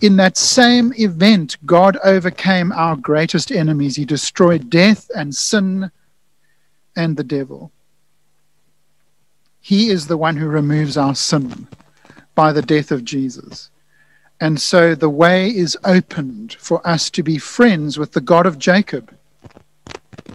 in 0.00 0.16
that 0.16 0.36
same 0.36 0.92
event, 0.98 1.56
God 1.66 1.98
overcame 2.04 2.70
our 2.70 2.94
greatest 2.94 3.50
enemies. 3.50 3.96
He 3.96 4.04
destroyed 4.04 4.70
death 4.70 5.10
and 5.16 5.34
sin 5.34 5.90
and 6.94 7.16
the 7.16 7.24
devil. 7.24 7.72
He 9.60 9.90
is 9.90 10.06
the 10.06 10.16
one 10.16 10.36
who 10.36 10.46
removes 10.46 10.96
our 10.96 11.16
sin 11.16 11.66
by 12.36 12.52
the 12.52 12.62
death 12.62 12.92
of 12.92 13.04
Jesus. 13.04 13.71
And 14.42 14.60
so 14.60 14.94
the 14.94 15.08
way 15.08 15.48
is 15.48 15.78
opened 15.84 16.54
for 16.54 16.86
us 16.86 17.10
to 17.10 17.22
be 17.22 17.38
friends 17.38 17.96
with 17.98 18.12
the 18.12 18.20
God 18.20 18.44
of 18.44 18.58
Jacob 18.58 19.14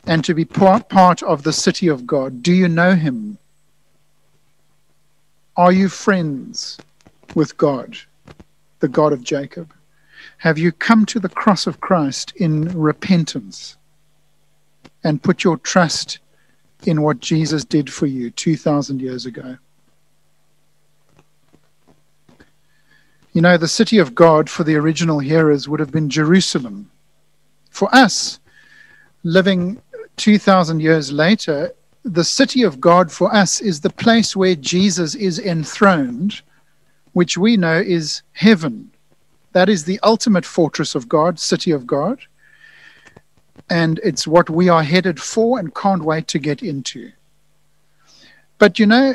and 0.06 0.24
to 0.24 0.34
be 0.34 0.46
part 0.46 1.22
of 1.24 1.44
the 1.44 1.52
city 1.52 1.88
of 1.90 2.08
God. 2.08 2.42
Do 2.42 2.54
you 2.54 2.70
know 2.70 2.96
him? 2.96 3.38
Are 5.58 5.74
you 5.74 5.90
friends 5.90 6.78
with 7.36 7.58
God? 7.58 7.98
the 8.80 8.88
God 8.88 9.14
of 9.14 9.24
Jacob? 9.24 9.74
Have 10.40 10.58
you 10.58 10.72
come 10.72 11.06
to 11.08 11.20
the 11.20 11.30
cross 11.30 11.68
of 11.68 11.82
Christ 11.82 12.34
in 12.36 12.66
repentance 12.78 13.78
and 15.04 15.24
put 15.24 15.44
your 15.44 15.58
trust 15.58 16.20
in 16.86 17.02
what 17.02 17.20
Jesus 17.20 17.66
did 17.66 17.92
for 17.92 18.06
you 18.06 18.30
2,000 18.30 19.02
years 19.02 19.26
ago? 19.26 19.58
You 23.38 23.44
know, 23.44 23.56
the 23.56 23.68
city 23.68 24.00
of 24.00 24.16
God 24.16 24.50
for 24.50 24.64
the 24.64 24.74
original 24.78 25.20
hearers 25.20 25.70
would 25.70 25.80
have 25.80 25.92
been 25.92 26.10
Jerusalem. 26.10 26.90
For 27.70 27.88
us, 27.94 28.40
living 29.22 29.80
2,000 30.16 30.80
years 30.80 31.12
later, 31.12 31.72
the 32.02 32.24
city 32.24 32.64
of 32.64 32.82
God 32.82 33.12
for 33.12 33.32
us 33.32 33.62
is 33.62 33.80
the 33.80 33.92
place 33.92 34.36
where 34.36 34.56
Jesus 34.56 35.14
is 35.14 35.38
enthroned 35.38 36.42
which 37.14 37.38
we 37.38 37.58
know 37.58 37.78
is 37.80 38.24
heaven. 38.32 38.90
That 39.52 39.70
is 39.70 39.84
the 39.84 40.00
ultimate 40.02 40.44
fortress 40.44 40.96
of 40.96 41.08
God, 41.08 41.40
city 41.40 41.70
of 41.70 41.86
God. 41.86 42.20
And 43.70 44.00
it's 44.04 44.26
what 44.26 44.50
we 44.50 44.68
are 44.68 44.82
headed 44.82 45.22
for 45.22 45.60
and 45.60 45.76
can't 45.76 46.04
wait 46.04 46.28
to 46.30 46.40
get 46.40 46.64
into. 46.64 47.12
But 48.58 48.80
you 48.80 48.88
know, 48.88 49.14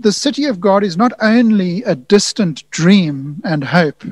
the 0.00 0.12
city 0.12 0.44
of 0.44 0.60
God 0.60 0.84
is 0.84 0.96
not 0.96 1.12
only 1.20 1.82
a 1.82 1.94
distant 1.94 2.68
dream 2.70 3.40
and 3.44 3.64
hope 3.64 4.04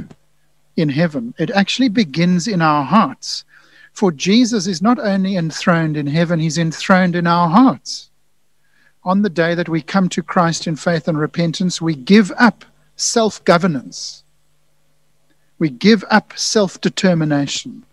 in 0.76 0.88
heaven, 0.88 1.32
it 1.38 1.50
actually 1.50 1.88
begins 1.88 2.48
in 2.48 2.60
our 2.60 2.84
hearts. 2.84 3.44
For 3.92 4.12
Jesus 4.12 4.66
is 4.66 4.82
not 4.82 4.98
only 4.98 5.36
enthroned 5.36 5.96
in 5.96 6.06
heaven, 6.06 6.38
he's 6.38 6.58
enthroned 6.58 7.16
in 7.16 7.26
our 7.26 7.48
hearts. 7.48 8.10
On 9.04 9.22
the 9.22 9.30
day 9.30 9.54
that 9.54 9.68
we 9.68 9.80
come 9.80 10.08
to 10.10 10.22
Christ 10.22 10.66
in 10.66 10.76
faith 10.76 11.08
and 11.08 11.18
repentance, 11.18 11.80
we 11.80 11.94
give 11.94 12.30
up 12.36 12.64
self 12.96 13.42
governance. 13.44 14.24
We 15.58 15.70
give 15.70 16.04
up 16.10 16.36
self 16.36 16.80
determination. 16.80 17.85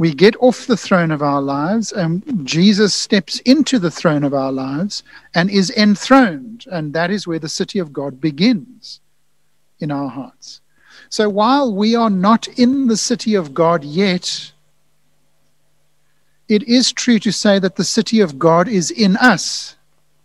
We 0.00 0.14
get 0.14 0.34
off 0.40 0.66
the 0.66 0.78
throne 0.78 1.10
of 1.10 1.20
our 1.20 1.42
lives, 1.42 1.92
and 1.92 2.46
Jesus 2.46 2.94
steps 2.94 3.38
into 3.40 3.78
the 3.78 3.90
throne 3.90 4.24
of 4.24 4.32
our 4.32 4.50
lives 4.50 5.02
and 5.34 5.50
is 5.50 5.70
enthroned. 5.72 6.64
And 6.72 6.94
that 6.94 7.10
is 7.10 7.26
where 7.26 7.38
the 7.38 7.50
city 7.50 7.78
of 7.78 7.92
God 7.92 8.18
begins 8.18 9.00
in 9.78 9.90
our 9.90 10.08
hearts. 10.08 10.62
So 11.10 11.28
while 11.28 11.74
we 11.74 11.94
are 11.94 12.08
not 12.08 12.48
in 12.48 12.86
the 12.86 12.96
city 12.96 13.34
of 13.34 13.52
God 13.52 13.84
yet, 13.84 14.52
it 16.48 16.62
is 16.62 16.94
true 16.94 17.18
to 17.18 17.30
say 17.30 17.58
that 17.58 17.76
the 17.76 17.84
city 17.84 18.20
of 18.20 18.38
God 18.38 18.68
is 18.68 18.90
in 18.90 19.18
us. 19.18 19.76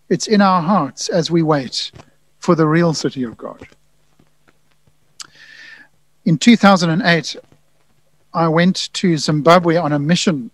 It's 0.07 0.27
in 0.27 0.39
our 0.39 0.61
hearts 0.61 1.09
as 1.09 1.29
we 1.29 1.43
wait 1.43 1.91
for 2.39 2.55
the 2.55 2.65
real 2.65 2.93
city 2.93 3.23
of 3.23 3.35
God. 3.35 3.67
In 6.23 6.37
2008, 6.37 7.35
I 8.35 8.47
went 8.47 8.93
to 8.93 9.17
Zimbabwe 9.17 9.77
on 9.77 9.91
a 9.93 9.99
mission, 9.99 10.51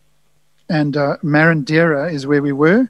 and 0.70 0.96
uh, 0.96 1.18
Marondera 1.24 2.14
is 2.14 2.28
where 2.28 2.42
we 2.42 2.52
were. 2.52 2.90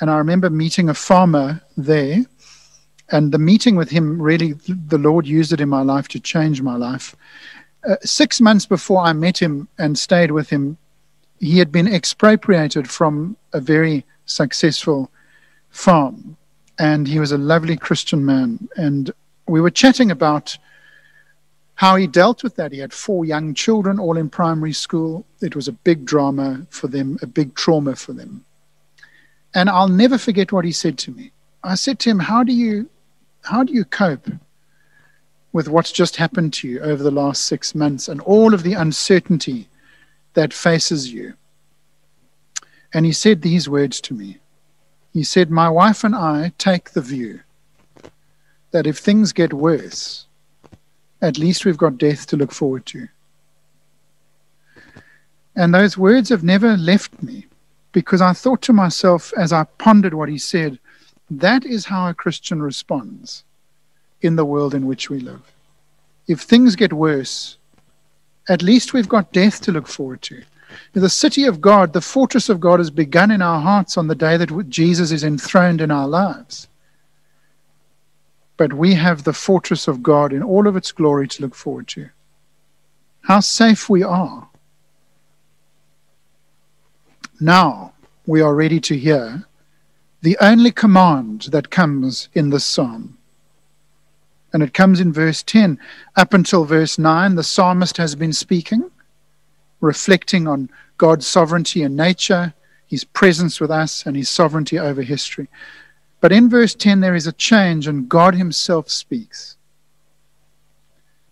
And 0.00 0.10
I 0.10 0.18
remember 0.18 0.50
meeting 0.50 0.88
a 0.88 0.94
farmer 0.94 1.60
there, 1.76 2.24
and 3.10 3.32
the 3.32 3.38
meeting 3.38 3.76
with 3.76 3.90
him 3.90 4.20
really, 4.20 4.52
the 4.52 4.98
Lord 4.98 5.26
used 5.26 5.52
it 5.52 5.60
in 5.60 5.68
my 5.68 5.82
life 5.82 6.06
to 6.08 6.20
change 6.20 6.62
my 6.62 6.76
life. 6.76 7.16
Uh, 7.88 7.96
six 8.02 8.40
months 8.40 8.66
before 8.66 9.00
I 9.00 9.12
met 9.12 9.38
him 9.38 9.68
and 9.78 9.98
stayed 9.98 10.30
with 10.30 10.50
him, 10.50 10.76
he 11.38 11.58
had 11.58 11.72
been 11.72 11.88
expropriated 11.88 12.88
from 12.88 13.36
a 13.52 13.60
very 13.60 14.04
successful 14.26 15.10
farm 15.70 16.36
and 16.80 17.06
he 17.06 17.18
was 17.18 17.30
a 17.30 17.38
lovely 17.38 17.76
Christian 17.76 18.24
man. 18.24 18.68
And 18.74 19.10
we 19.46 19.60
were 19.60 19.70
chatting 19.70 20.10
about 20.10 20.56
how 21.80 21.96
he 21.96 22.06
dealt 22.06 22.42
with 22.42 22.56
that. 22.56 22.72
He 22.72 22.78
had 22.80 22.92
four 22.92 23.24
young 23.24 23.54
children, 23.54 23.98
all 23.98 24.18
in 24.18 24.28
primary 24.28 24.74
school. 24.74 25.24
It 25.40 25.56
was 25.56 25.66
a 25.66 25.72
big 25.72 26.04
drama 26.04 26.66
for 26.68 26.88
them, 26.88 27.18
a 27.22 27.26
big 27.26 27.54
trauma 27.54 27.96
for 27.96 28.12
them. 28.12 28.44
And 29.54 29.70
I'll 29.70 29.88
never 29.88 30.18
forget 30.18 30.52
what 30.52 30.66
he 30.66 30.72
said 30.72 30.98
to 30.98 31.10
me. 31.10 31.32
I 31.64 31.76
said 31.76 31.98
to 32.00 32.10
him, 32.10 32.18
"How 32.18 32.42
do 32.44 32.52
you, 32.52 32.90
how 33.44 33.64
do 33.64 33.72
you 33.72 33.86
cope 33.86 34.28
with 35.54 35.68
what's 35.68 35.90
just 35.90 36.16
happened 36.16 36.52
to 36.52 36.68
you 36.68 36.80
over 36.80 37.02
the 37.02 37.10
last 37.10 37.46
six 37.46 37.74
months 37.74 38.08
and 38.08 38.20
all 38.20 38.52
of 38.52 38.62
the 38.62 38.74
uncertainty 38.74 39.70
that 40.34 40.52
faces 40.52 41.10
you?" 41.14 41.32
And 42.92 43.06
he 43.06 43.12
said 43.12 43.40
these 43.40 43.70
words 43.70 44.02
to 44.02 44.12
me. 44.12 44.36
He 45.14 45.24
said, 45.24 45.50
My 45.50 45.70
wife 45.70 46.04
and 46.04 46.14
I 46.14 46.52
take 46.58 46.90
the 46.90 47.00
view 47.00 47.40
that 48.70 48.86
if 48.86 48.98
things 48.98 49.32
get 49.32 49.54
worse, 49.54 50.26
at 51.22 51.38
least 51.38 51.64
we've 51.64 51.76
got 51.76 51.98
death 51.98 52.26
to 52.26 52.36
look 52.36 52.52
forward 52.52 52.86
to. 52.86 53.08
And 55.56 55.74
those 55.74 55.98
words 55.98 56.28
have 56.28 56.44
never 56.44 56.76
left 56.76 57.22
me 57.22 57.46
because 57.92 58.20
I 58.22 58.32
thought 58.32 58.62
to 58.62 58.72
myself 58.72 59.32
as 59.36 59.52
I 59.52 59.64
pondered 59.78 60.14
what 60.14 60.28
he 60.28 60.38
said, 60.38 60.78
that 61.30 61.64
is 61.64 61.86
how 61.86 62.08
a 62.08 62.14
Christian 62.14 62.62
responds 62.62 63.44
in 64.22 64.36
the 64.36 64.44
world 64.44 64.74
in 64.74 64.86
which 64.86 65.10
we 65.10 65.20
live. 65.20 65.42
if 66.30 66.40
things 66.40 66.76
get 66.76 66.92
worse, 66.92 67.56
at 68.48 68.62
least 68.62 68.92
we've 68.92 69.08
got 69.08 69.32
death 69.32 69.60
to 69.62 69.72
look 69.72 69.88
forward 69.88 70.22
to. 70.22 70.42
The 70.92 71.08
city 71.08 71.44
of 71.44 71.60
God, 71.60 71.92
the 71.92 72.00
fortress 72.00 72.48
of 72.48 72.60
God, 72.60 72.78
has 72.78 72.90
begun 72.90 73.32
in 73.32 73.42
our 73.42 73.60
hearts 73.60 73.98
on 73.98 74.06
the 74.06 74.14
day 74.14 74.36
that 74.36 74.68
Jesus 74.68 75.10
is 75.10 75.24
enthroned 75.24 75.80
in 75.80 75.90
our 75.90 76.06
lives. 76.06 76.68
But 78.60 78.74
we 78.74 78.92
have 78.92 79.24
the 79.24 79.32
fortress 79.32 79.88
of 79.88 80.02
God 80.02 80.34
in 80.34 80.42
all 80.42 80.66
of 80.66 80.76
its 80.76 80.92
glory 80.92 81.26
to 81.28 81.40
look 81.40 81.54
forward 81.54 81.88
to. 81.88 82.10
How 83.22 83.40
safe 83.40 83.88
we 83.88 84.02
are. 84.02 84.50
Now 87.40 87.94
we 88.26 88.42
are 88.42 88.54
ready 88.54 88.78
to 88.80 88.98
hear 88.98 89.46
the 90.20 90.36
only 90.42 90.72
command 90.72 91.48
that 91.52 91.70
comes 91.70 92.28
in 92.34 92.50
this 92.50 92.66
psalm. 92.66 93.16
And 94.52 94.62
it 94.62 94.74
comes 94.74 95.00
in 95.00 95.10
verse 95.10 95.42
10. 95.42 95.78
Up 96.16 96.34
until 96.34 96.66
verse 96.66 96.98
9, 96.98 97.36
the 97.36 97.42
psalmist 97.42 97.96
has 97.96 98.14
been 98.14 98.34
speaking, 98.34 98.90
reflecting 99.80 100.46
on 100.46 100.68
God's 100.98 101.26
sovereignty 101.26 101.82
and 101.82 101.96
nature, 101.96 102.52
his 102.86 103.04
presence 103.04 103.58
with 103.58 103.70
us, 103.70 104.04
and 104.04 104.14
his 104.14 104.28
sovereignty 104.28 104.78
over 104.78 105.00
history. 105.00 105.48
But 106.20 106.32
in 106.32 106.50
verse 106.50 106.74
10, 106.74 107.00
there 107.00 107.14
is 107.14 107.26
a 107.26 107.32
change, 107.32 107.86
and 107.86 108.08
God 108.08 108.34
himself 108.34 108.90
speaks. 108.90 109.56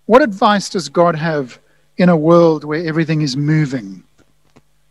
What 0.07 0.23
advice 0.23 0.71
does 0.71 0.89
God 0.89 1.17
have 1.17 1.59
in 1.99 2.09
a 2.09 2.17
world 2.17 2.65
where 2.65 2.87
everything 2.87 3.21
is 3.21 3.37
moving, 3.37 4.03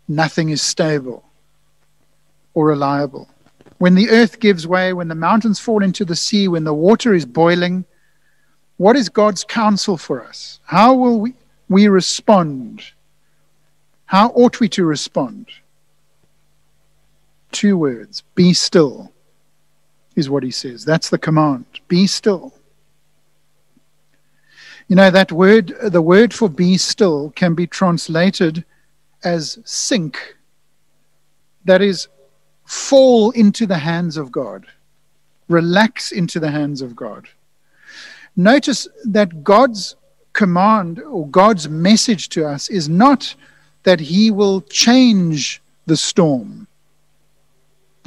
nothing 0.07 0.49
is 0.49 0.61
stable 0.61 1.23
or 2.53 2.67
reliable? 2.67 3.27
When 3.79 3.95
the 3.95 4.09
earth 4.09 4.39
gives 4.39 4.67
way, 4.67 4.93
when 4.93 5.07
the 5.07 5.15
mountains 5.15 5.59
fall 5.59 5.83
into 5.83 6.05
the 6.05 6.15
sea, 6.15 6.47
when 6.47 6.63
the 6.63 6.73
water 6.73 7.13
is 7.13 7.25
boiling, 7.25 7.85
what 8.77 8.95
is 8.95 9.09
God's 9.09 9.43
counsel 9.43 9.97
for 9.97 10.23
us? 10.23 10.59
How 10.63 10.93
will 10.93 11.19
we, 11.19 11.33
we 11.67 11.87
respond? 11.87 12.83
How 14.05 14.29
ought 14.29 14.59
we 14.59 14.69
to 14.69 14.85
respond? 14.85 15.47
Two 17.51 17.77
words 17.77 18.23
be 18.35 18.53
still, 18.53 19.11
is 20.17 20.29
what 20.29 20.43
he 20.43 20.51
says. 20.51 20.83
That's 20.83 21.09
the 21.09 21.17
command. 21.17 21.65
Be 21.87 22.07
still. 22.07 22.53
You 24.89 24.97
know, 24.97 25.09
that 25.09 25.31
word, 25.31 25.73
the 25.81 26.01
word 26.01 26.33
for 26.33 26.49
be 26.49 26.77
still 26.77 27.31
can 27.35 27.55
be 27.55 27.67
translated 27.67 28.65
as 29.23 29.59
sink. 29.63 30.35
That 31.63 31.81
is, 31.81 32.09
fall 32.65 33.31
into 33.31 33.65
the 33.65 33.77
hands 33.77 34.17
of 34.17 34.31
God, 34.31 34.65
relax 35.47 36.11
into 36.11 36.39
the 36.41 36.51
hands 36.51 36.81
of 36.81 36.95
God 36.95 37.29
notice 38.37 38.87
that 39.03 39.43
God's 39.43 39.95
command 40.31 40.99
or 40.99 41.27
God's 41.27 41.67
message 41.67 42.29
to 42.29 42.47
us 42.47 42.69
is 42.69 42.87
not 42.87 43.35
that 43.83 43.99
He 43.99 44.31
will 44.31 44.61
change 44.61 45.61
the 45.87 45.97
storm, 45.97 46.67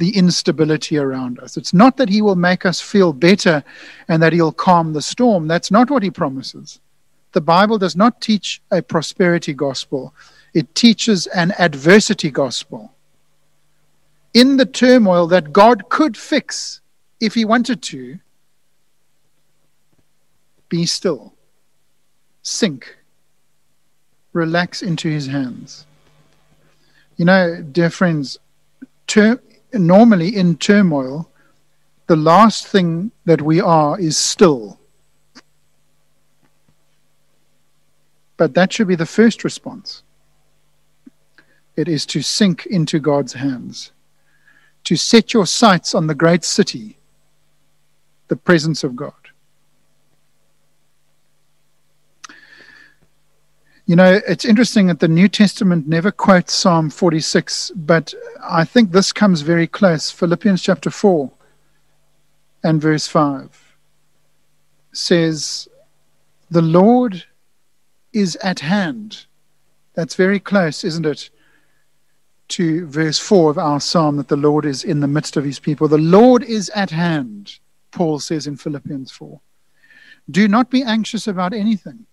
the 0.01 0.17
instability 0.17 0.97
around 0.97 1.37
us. 1.37 1.57
It's 1.57 1.75
not 1.75 1.95
that 1.97 2.09
He 2.09 2.23
will 2.23 2.35
make 2.35 2.65
us 2.65 2.81
feel 2.81 3.13
better 3.13 3.63
and 4.07 4.21
that 4.23 4.33
He'll 4.33 4.51
calm 4.51 4.93
the 4.93 5.01
storm. 5.01 5.47
That's 5.47 5.69
not 5.69 5.91
what 5.91 6.01
He 6.01 6.09
promises. 6.09 6.79
The 7.33 7.41
Bible 7.41 7.77
does 7.77 7.95
not 7.95 8.19
teach 8.19 8.63
a 8.71 8.81
prosperity 8.81 9.53
gospel, 9.53 10.15
it 10.55 10.73
teaches 10.73 11.27
an 11.27 11.53
adversity 11.59 12.31
gospel. 12.31 12.91
In 14.33 14.57
the 14.57 14.65
turmoil 14.65 15.27
that 15.27 15.53
God 15.53 15.87
could 15.89 16.17
fix 16.17 16.81
if 17.19 17.35
He 17.35 17.45
wanted 17.45 17.83
to, 17.83 18.17
be 20.67 20.87
still. 20.87 21.35
Sink. 22.41 22.97
Relax 24.33 24.81
into 24.81 25.09
his 25.09 25.27
hands. 25.27 25.85
You 27.17 27.25
know, 27.25 27.61
dear 27.61 27.91
friends, 27.91 28.39
ter- 29.05 29.39
normally 29.73 30.35
in 30.35 30.57
turmoil, 30.57 31.29
the 32.07 32.15
last 32.15 32.67
thing 32.67 33.11
that 33.25 33.41
we 33.41 33.61
are 33.61 33.99
is 33.99 34.17
still. 34.17 34.79
But 38.37 38.53
that 38.55 38.73
should 38.73 38.87
be 38.87 38.95
the 38.95 39.05
first 39.05 39.43
response. 39.43 40.03
It 41.75 41.87
is 41.87 42.05
to 42.07 42.21
sink 42.21 42.65
into 42.65 42.99
God's 42.99 43.33
hands, 43.33 43.91
to 44.83 44.95
set 44.95 45.33
your 45.33 45.45
sights 45.45 45.95
on 45.95 46.07
the 46.07 46.15
great 46.15 46.43
city, 46.43 46.97
the 48.27 48.35
presence 48.35 48.83
of 48.83 48.95
God. 48.95 49.20
You 53.91 53.97
know, 53.97 54.21
it's 54.25 54.45
interesting 54.45 54.87
that 54.87 55.01
the 55.01 55.09
New 55.09 55.27
Testament 55.27 55.85
never 55.85 56.11
quotes 56.11 56.53
Psalm 56.53 56.89
46, 56.89 57.73
but 57.75 58.13
I 58.41 58.63
think 58.63 58.93
this 58.93 59.11
comes 59.11 59.41
very 59.41 59.67
close. 59.67 60.09
Philippians 60.09 60.61
chapter 60.61 60.89
4 60.89 61.29
and 62.63 62.81
verse 62.81 63.05
5 63.07 63.75
says, 64.93 65.67
The 66.49 66.61
Lord 66.61 67.25
is 68.13 68.37
at 68.37 68.61
hand. 68.61 69.25
That's 69.93 70.15
very 70.15 70.39
close, 70.39 70.85
isn't 70.85 71.05
it? 71.05 71.29
To 72.47 72.87
verse 72.87 73.19
4 73.19 73.51
of 73.51 73.57
our 73.57 73.81
psalm 73.81 74.15
that 74.15 74.29
the 74.29 74.37
Lord 74.37 74.65
is 74.65 74.85
in 74.85 75.01
the 75.01 75.07
midst 75.09 75.35
of 75.35 75.43
his 75.43 75.59
people. 75.59 75.89
The 75.89 75.97
Lord 75.97 76.43
is 76.43 76.69
at 76.69 76.91
hand, 76.91 77.59
Paul 77.91 78.19
says 78.19 78.47
in 78.47 78.55
Philippians 78.55 79.11
4. 79.11 79.41
Do 80.29 80.47
not 80.47 80.69
be 80.69 80.81
anxious 80.81 81.27
about 81.27 81.53
anything 81.53 82.05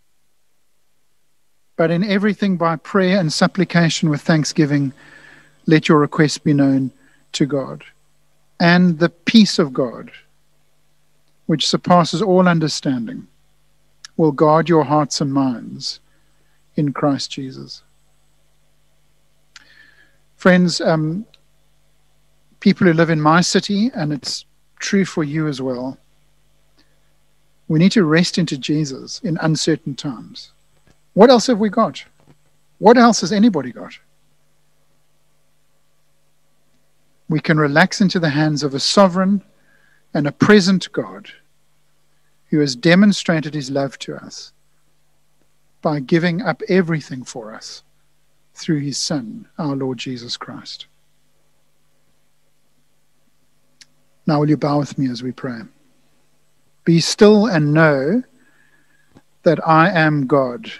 but 1.78 1.92
in 1.92 2.02
everything 2.02 2.56
by 2.56 2.74
prayer 2.74 3.20
and 3.20 3.32
supplication 3.32 4.10
with 4.10 4.20
thanksgiving, 4.20 4.92
let 5.66 5.88
your 5.88 5.98
requests 5.98 6.36
be 6.36 6.52
known 6.52 6.90
to 7.30 7.46
God. 7.46 7.84
And 8.58 8.98
the 8.98 9.08
peace 9.08 9.60
of 9.60 9.72
God, 9.72 10.10
which 11.46 11.68
surpasses 11.68 12.20
all 12.20 12.48
understanding, 12.48 13.28
will 14.16 14.32
guard 14.32 14.68
your 14.68 14.82
hearts 14.82 15.20
and 15.20 15.32
minds 15.32 16.00
in 16.74 16.92
Christ 16.92 17.30
Jesus. 17.30 17.84
Friends, 20.34 20.80
um, 20.80 21.24
people 22.58 22.88
who 22.88 22.92
live 22.92 23.08
in 23.08 23.20
my 23.20 23.40
city, 23.40 23.92
and 23.94 24.12
it's 24.12 24.44
true 24.80 25.04
for 25.04 25.22
you 25.22 25.46
as 25.46 25.62
well, 25.62 25.96
we 27.68 27.78
need 27.78 27.92
to 27.92 28.02
rest 28.02 28.36
into 28.36 28.58
Jesus 28.58 29.20
in 29.20 29.38
uncertain 29.40 29.94
times. 29.94 30.50
What 31.14 31.30
else 31.30 31.46
have 31.48 31.58
we 31.58 31.68
got? 31.68 32.04
What 32.78 32.96
else 32.96 33.20
has 33.22 33.32
anybody 33.32 33.72
got? 33.72 33.98
We 37.28 37.40
can 37.40 37.58
relax 37.58 38.00
into 38.00 38.18
the 38.18 38.30
hands 38.30 38.62
of 38.62 38.74
a 38.74 38.80
sovereign 38.80 39.42
and 40.14 40.26
a 40.26 40.32
present 40.32 40.90
God 40.92 41.28
who 42.50 42.60
has 42.60 42.74
demonstrated 42.74 43.54
his 43.54 43.70
love 43.70 43.98
to 44.00 44.16
us 44.16 44.52
by 45.82 46.00
giving 46.00 46.40
up 46.42 46.62
everything 46.68 47.24
for 47.24 47.54
us 47.54 47.82
through 48.54 48.80
his 48.80 48.98
Son, 48.98 49.46
our 49.58 49.76
Lord 49.76 49.98
Jesus 49.98 50.36
Christ. 50.36 50.86
Now, 54.26 54.40
will 54.40 54.50
you 54.50 54.56
bow 54.56 54.78
with 54.78 54.98
me 54.98 55.10
as 55.10 55.22
we 55.22 55.32
pray? 55.32 55.60
Be 56.84 57.00
still 57.00 57.46
and 57.46 57.72
know 57.72 58.22
that 59.42 59.66
I 59.66 59.90
am 59.90 60.26
God. 60.26 60.70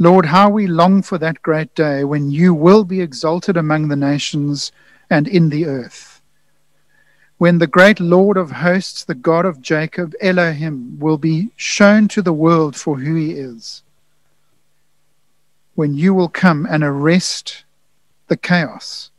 Lord, 0.00 0.26
how 0.26 0.48
we 0.48 0.68
long 0.68 1.02
for 1.02 1.18
that 1.18 1.42
great 1.42 1.74
day 1.74 2.04
when 2.04 2.30
you 2.30 2.54
will 2.54 2.84
be 2.84 3.00
exalted 3.00 3.56
among 3.56 3.88
the 3.88 3.96
nations 3.96 4.70
and 5.10 5.26
in 5.26 5.48
the 5.48 5.66
earth. 5.66 6.20
When 7.38 7.58
the 7.58 7.66
great 7.66 7.98
Lord 7.98 8.36
of 8.36 8.50
hosts, 8.50 9.04
the 9.04 9.14
God 9.16 9.44
of 9.44 9.60
Jacob, 9.60 10.14
Elohim, 10.20 10.98
will 11.00 11.18
be 11.18 11.50
shown 11.56 12.06
to 12.08 12.22
the 12.22 12.32
world 12.32 12.76
for 12.76 12.98
who 12.98 13.14
he 13.16 13.32
is. 13.32 13.82
When 15.74 15.94
you 15.94 16.14
will 16.14 16.28
come 16.28 16.66
and 16.68 16.84
arrest 16.84 17.64
the 18.28 18.36
chaos 18.36 19.10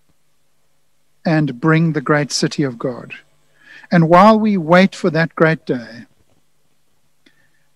and 1.26 1.60
bring 1.60 1.92
the 1.92 2.02
great 2.02 2.32
city 2.32 2.64
of 2.64 2.80
God. 2.80 3.16
And 3.92 4.10
while 4.10 4.40
we 4.40 4.56
wait 4.58 4.96
for 4.96 5.10
that 5.10 5.36
great 5.36 5.66
day, 5.66 6.06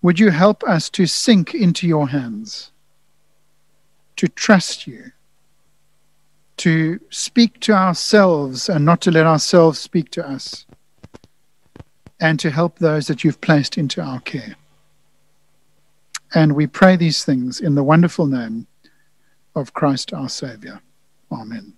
would 0.02 0.20
you 0.20 0.30
help 0.32 0.64
us 0.64 0.90
to 0.92 1.06
sink 1.06 1.54
into 1.54 1.88
your 1.88 2.10
hands? 2.10 2.73
To 4.24 4.30
trust 4.30 4.88
you, 4.88 5.12
to 6.56 6.98
speak 7.10 7.60
to 7.60 7.74
ourselves 7.74 8.70
and 8.70 8.86
not 8.86 9.02
to 9.02 9.12
let 9.12 9.26
ourselves 9.26 9.78
speak 9.78 10.10
to 10.12 10.26
us, 10.26 10.66
and 12.22 12.40
to 12.40 12.50
help 12.50 12.80
those 12.80 13.08
that 13.08 13.26
you've 13.26 13.42
placed 13.42 13.78
into 13.78 14.02
our 14.02 14.22
care. 14.22 14.56
And 16.34 16.56
we 16.56 16.68
pray 16.68 16.96
these 16.96 17.26
things 17.26 17.60
in 17.60 17.76
the 17.76 17.84
wonderful 17.84 18.26
name 18.26 18.66
of 19.56 19.74
Christ 19.74 20.14
our 20.14 20.30
Savior. 20.30 20.80
Amen. 21.30 21.74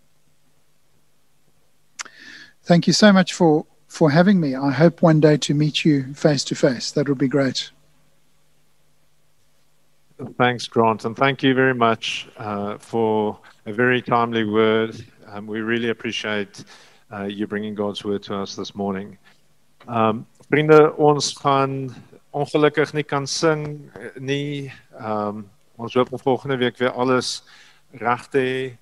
Thank 2.61 2.85
you 2.85 2.93
so 2.93 3.11
much 3.11 3.33
for, 3.33 3.65
for 3.87 4.11
having 4.11 4.39
me. 4.39 4.53
I 4.53 4.69
hope 4.69 5.01
one 5.01 5.19
day 5.19 5.37
to 5.37 5.55
meet 5.55 5.83
you 5.83 6.13
face 6.13 6.43
to 6.43 6.53
face. 6.53 6.91
That 6.91 7.09
would 7.09 7.17
be 7.17 7.27
great. 7.27 7.71
Thanks, 10.37 10.65
Grant, 10.69 11.03
and 11.03 11.13
thank 11.13 11.43
you 11.43 11.53
very 11.53 11.73
much 11.73 12.29
uh, 12.37 12.77
for 12.77 13.37
a 13.65 13.73
very 13.73 14.01
timely 14.01 14.45
word. 14.45 14.95
Um, 15.27 15.45
we 15.45 15.59
really 15.59 15.89
appreciate 15.89 16.63
uh, 17.11 17.23
you 17.23 17.47
bringing 17.47 17.75
God's 17.75 18.05
word 18.05 18.23
to 18.23 18.37
us 18.37 18.55
this 18.55 18.75
morning. 18.75 19.17
Um, 19.89 20.25
vriende, 20.49 20.95
ons 20.95 21.33
gaan 21.35 21.91
ongelukkig 22.31 22.93
nie 22.93 23.03
kan 23.03 23.27
sing 23.27 23.91
nie. 24.15 24.71
Um, 24.95 25.49
ons 25.75 25.99
hoop 25.99 26.15
volgende 26.23 26.57
week 26.63 26.79
weer 26.79 26.95
alles 26.95 27.43
reg 27.99 28.29
te 28.31 28.39
hê. 28.39 28.77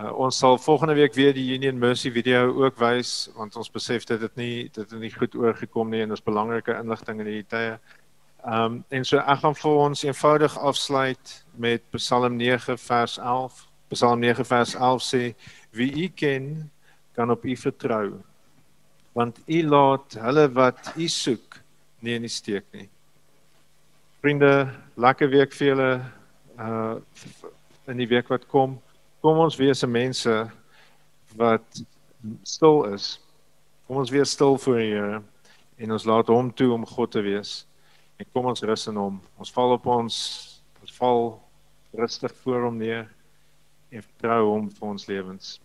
Uh, 0.00 0.14
ons 0.16 0.38
sal 0.40 0.56
volgende 0.56 0.94
week 0.96 1.12
weer 1.12 1.36
die 1.36 1.52
Union 1.52 1.78
Mercy 1.78 2.08
video 2.10 2.48
ook 2.64 2.80
wys 2.80 3.28
want 3.36 3.56
ons 3.60 3.68
besef 3.68 4.06
dit 4.08 4.20
het 4.22 4.36
nie 4.40 4.70
dit 4.72 4.84
het 4.88 5.00
nie 5.00 5.12
goed 5.12 5.34
oorgekom 5.36 5.90
nie 5.90 6.00
en 6.00 6.14
dis 6.14 6.22
belangrike 6.22 6.72
inligting 6.80 7.20
in 7.20 7.28
hierdie 7.28 7.50
tye. 7.52 7.80
Ehm 8.46 8.64
um, 8.64 8.84
en 8.88 9.04
so 9.04 9.18
ek 9.18 9.40
gaan 9.42 9.54
vir 9.58 9.76
ons 9.84 10.02
eenvoudig 10.04 10.58
afsluit 10.58 11.44
met 11.58 11.82
Psalm 11.90 12.36
9 12.36 12.78
vers 12.78 13.18
11. 13.18 13.66
Psalm 13.90 14.20
9 14.22 14.44
vers 14.44 14.74
11 14.74 15.02
sê 15.02 15.22
wie 15.74 15.90
u 16.04 16.08
ken 16.08 16.70
kan 17.12 17.30
op 17.30 17.44
u 17.44 17.56
vertrou 17.56 18.20
want 19.18 19.40
u 19.46 19.62
laat 19.66 20.14
hulle 20.22 20.44
wat 20.54 20.92
u 20.96 21.08
soek 21.08 21.58
nie 22.06 22.14
in 22.14 22.22
die 22.22 22.30
steek 22.30 22.66
nie. 22.70 22.86
Vriende, 24.22 24.70
lekker 24.94 25.30
week 25.32 25.56
vir 25.58 25.72
julle 25.72 25.90
uh 26.58 26.96
in 27.88 27.96
die 27.96 28.06
week 28.06 28.28
wat 28.28 28.44
kom 28.46 28.76
kom 29.24 29.38
ons 29.42 29.56
wees 29.58 29.82
mense 29.86 30.34
wat 31.34 31.82
stil 32.42 32.84
is. 32.92 33.16
Kom 33.86 33.98
ons 33.98 34.12
wees 34.14 34.30
stil 34.30 34.58
voor 34.58 34.78
die 34.78 34.90
Here 34.92 35.22
en 35.78 35.92
ons 35.96 36.06
laat 36.06 36.30
hom 36.30 36.52
toe 36.54 36.70
om 36.74 36.86
God 36.86 37.10
te 37.10 37.22
wees. 37.24 37.64
En 38.18 38.26
kom 38.34 38.48
ons 38.50 38.64
rus 38.66 38.88
in 38.90 38.96
hom. 38.98 39.20
Ons 39.38 39.52
val 39.54 39.76
op 39.76 39.86
ons 39.86 40.16
ons 40.82 40.92
val 40.98 41.22
rustig 41.98 42.32
voor 42.42 42.66
hom 42.68 42.76
neer 42.80 43.06
en 43.90 44.02
vertrou 44.02 44.50
hom 44.52 44.70
vir 44.70 44.88
ons 44.88 45.06
lewens. 45.08 45.60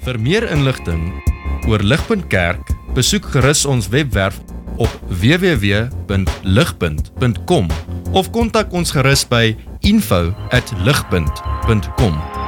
Vir 0.00 0.18
meer 0.20 0.50
inligting 0.50 1.22
oor 1.68 1.78
Ligpunt 1.84 2.26
Kerk, 2.32 2.70
besoek 2.96 3.24
gerus 3.34 3.66
ons 3.68 3.88
webwerf 3.92 4.40
op 4.80 4.88
www.ligpunt.com 5.20 7.68
of 8.16 8.32
kontak 8.34 8.72
ons 8.72 8.90
gerus 8.96 9.22
by 9.28 9.52
info@ligpunt.com 9.86 12.39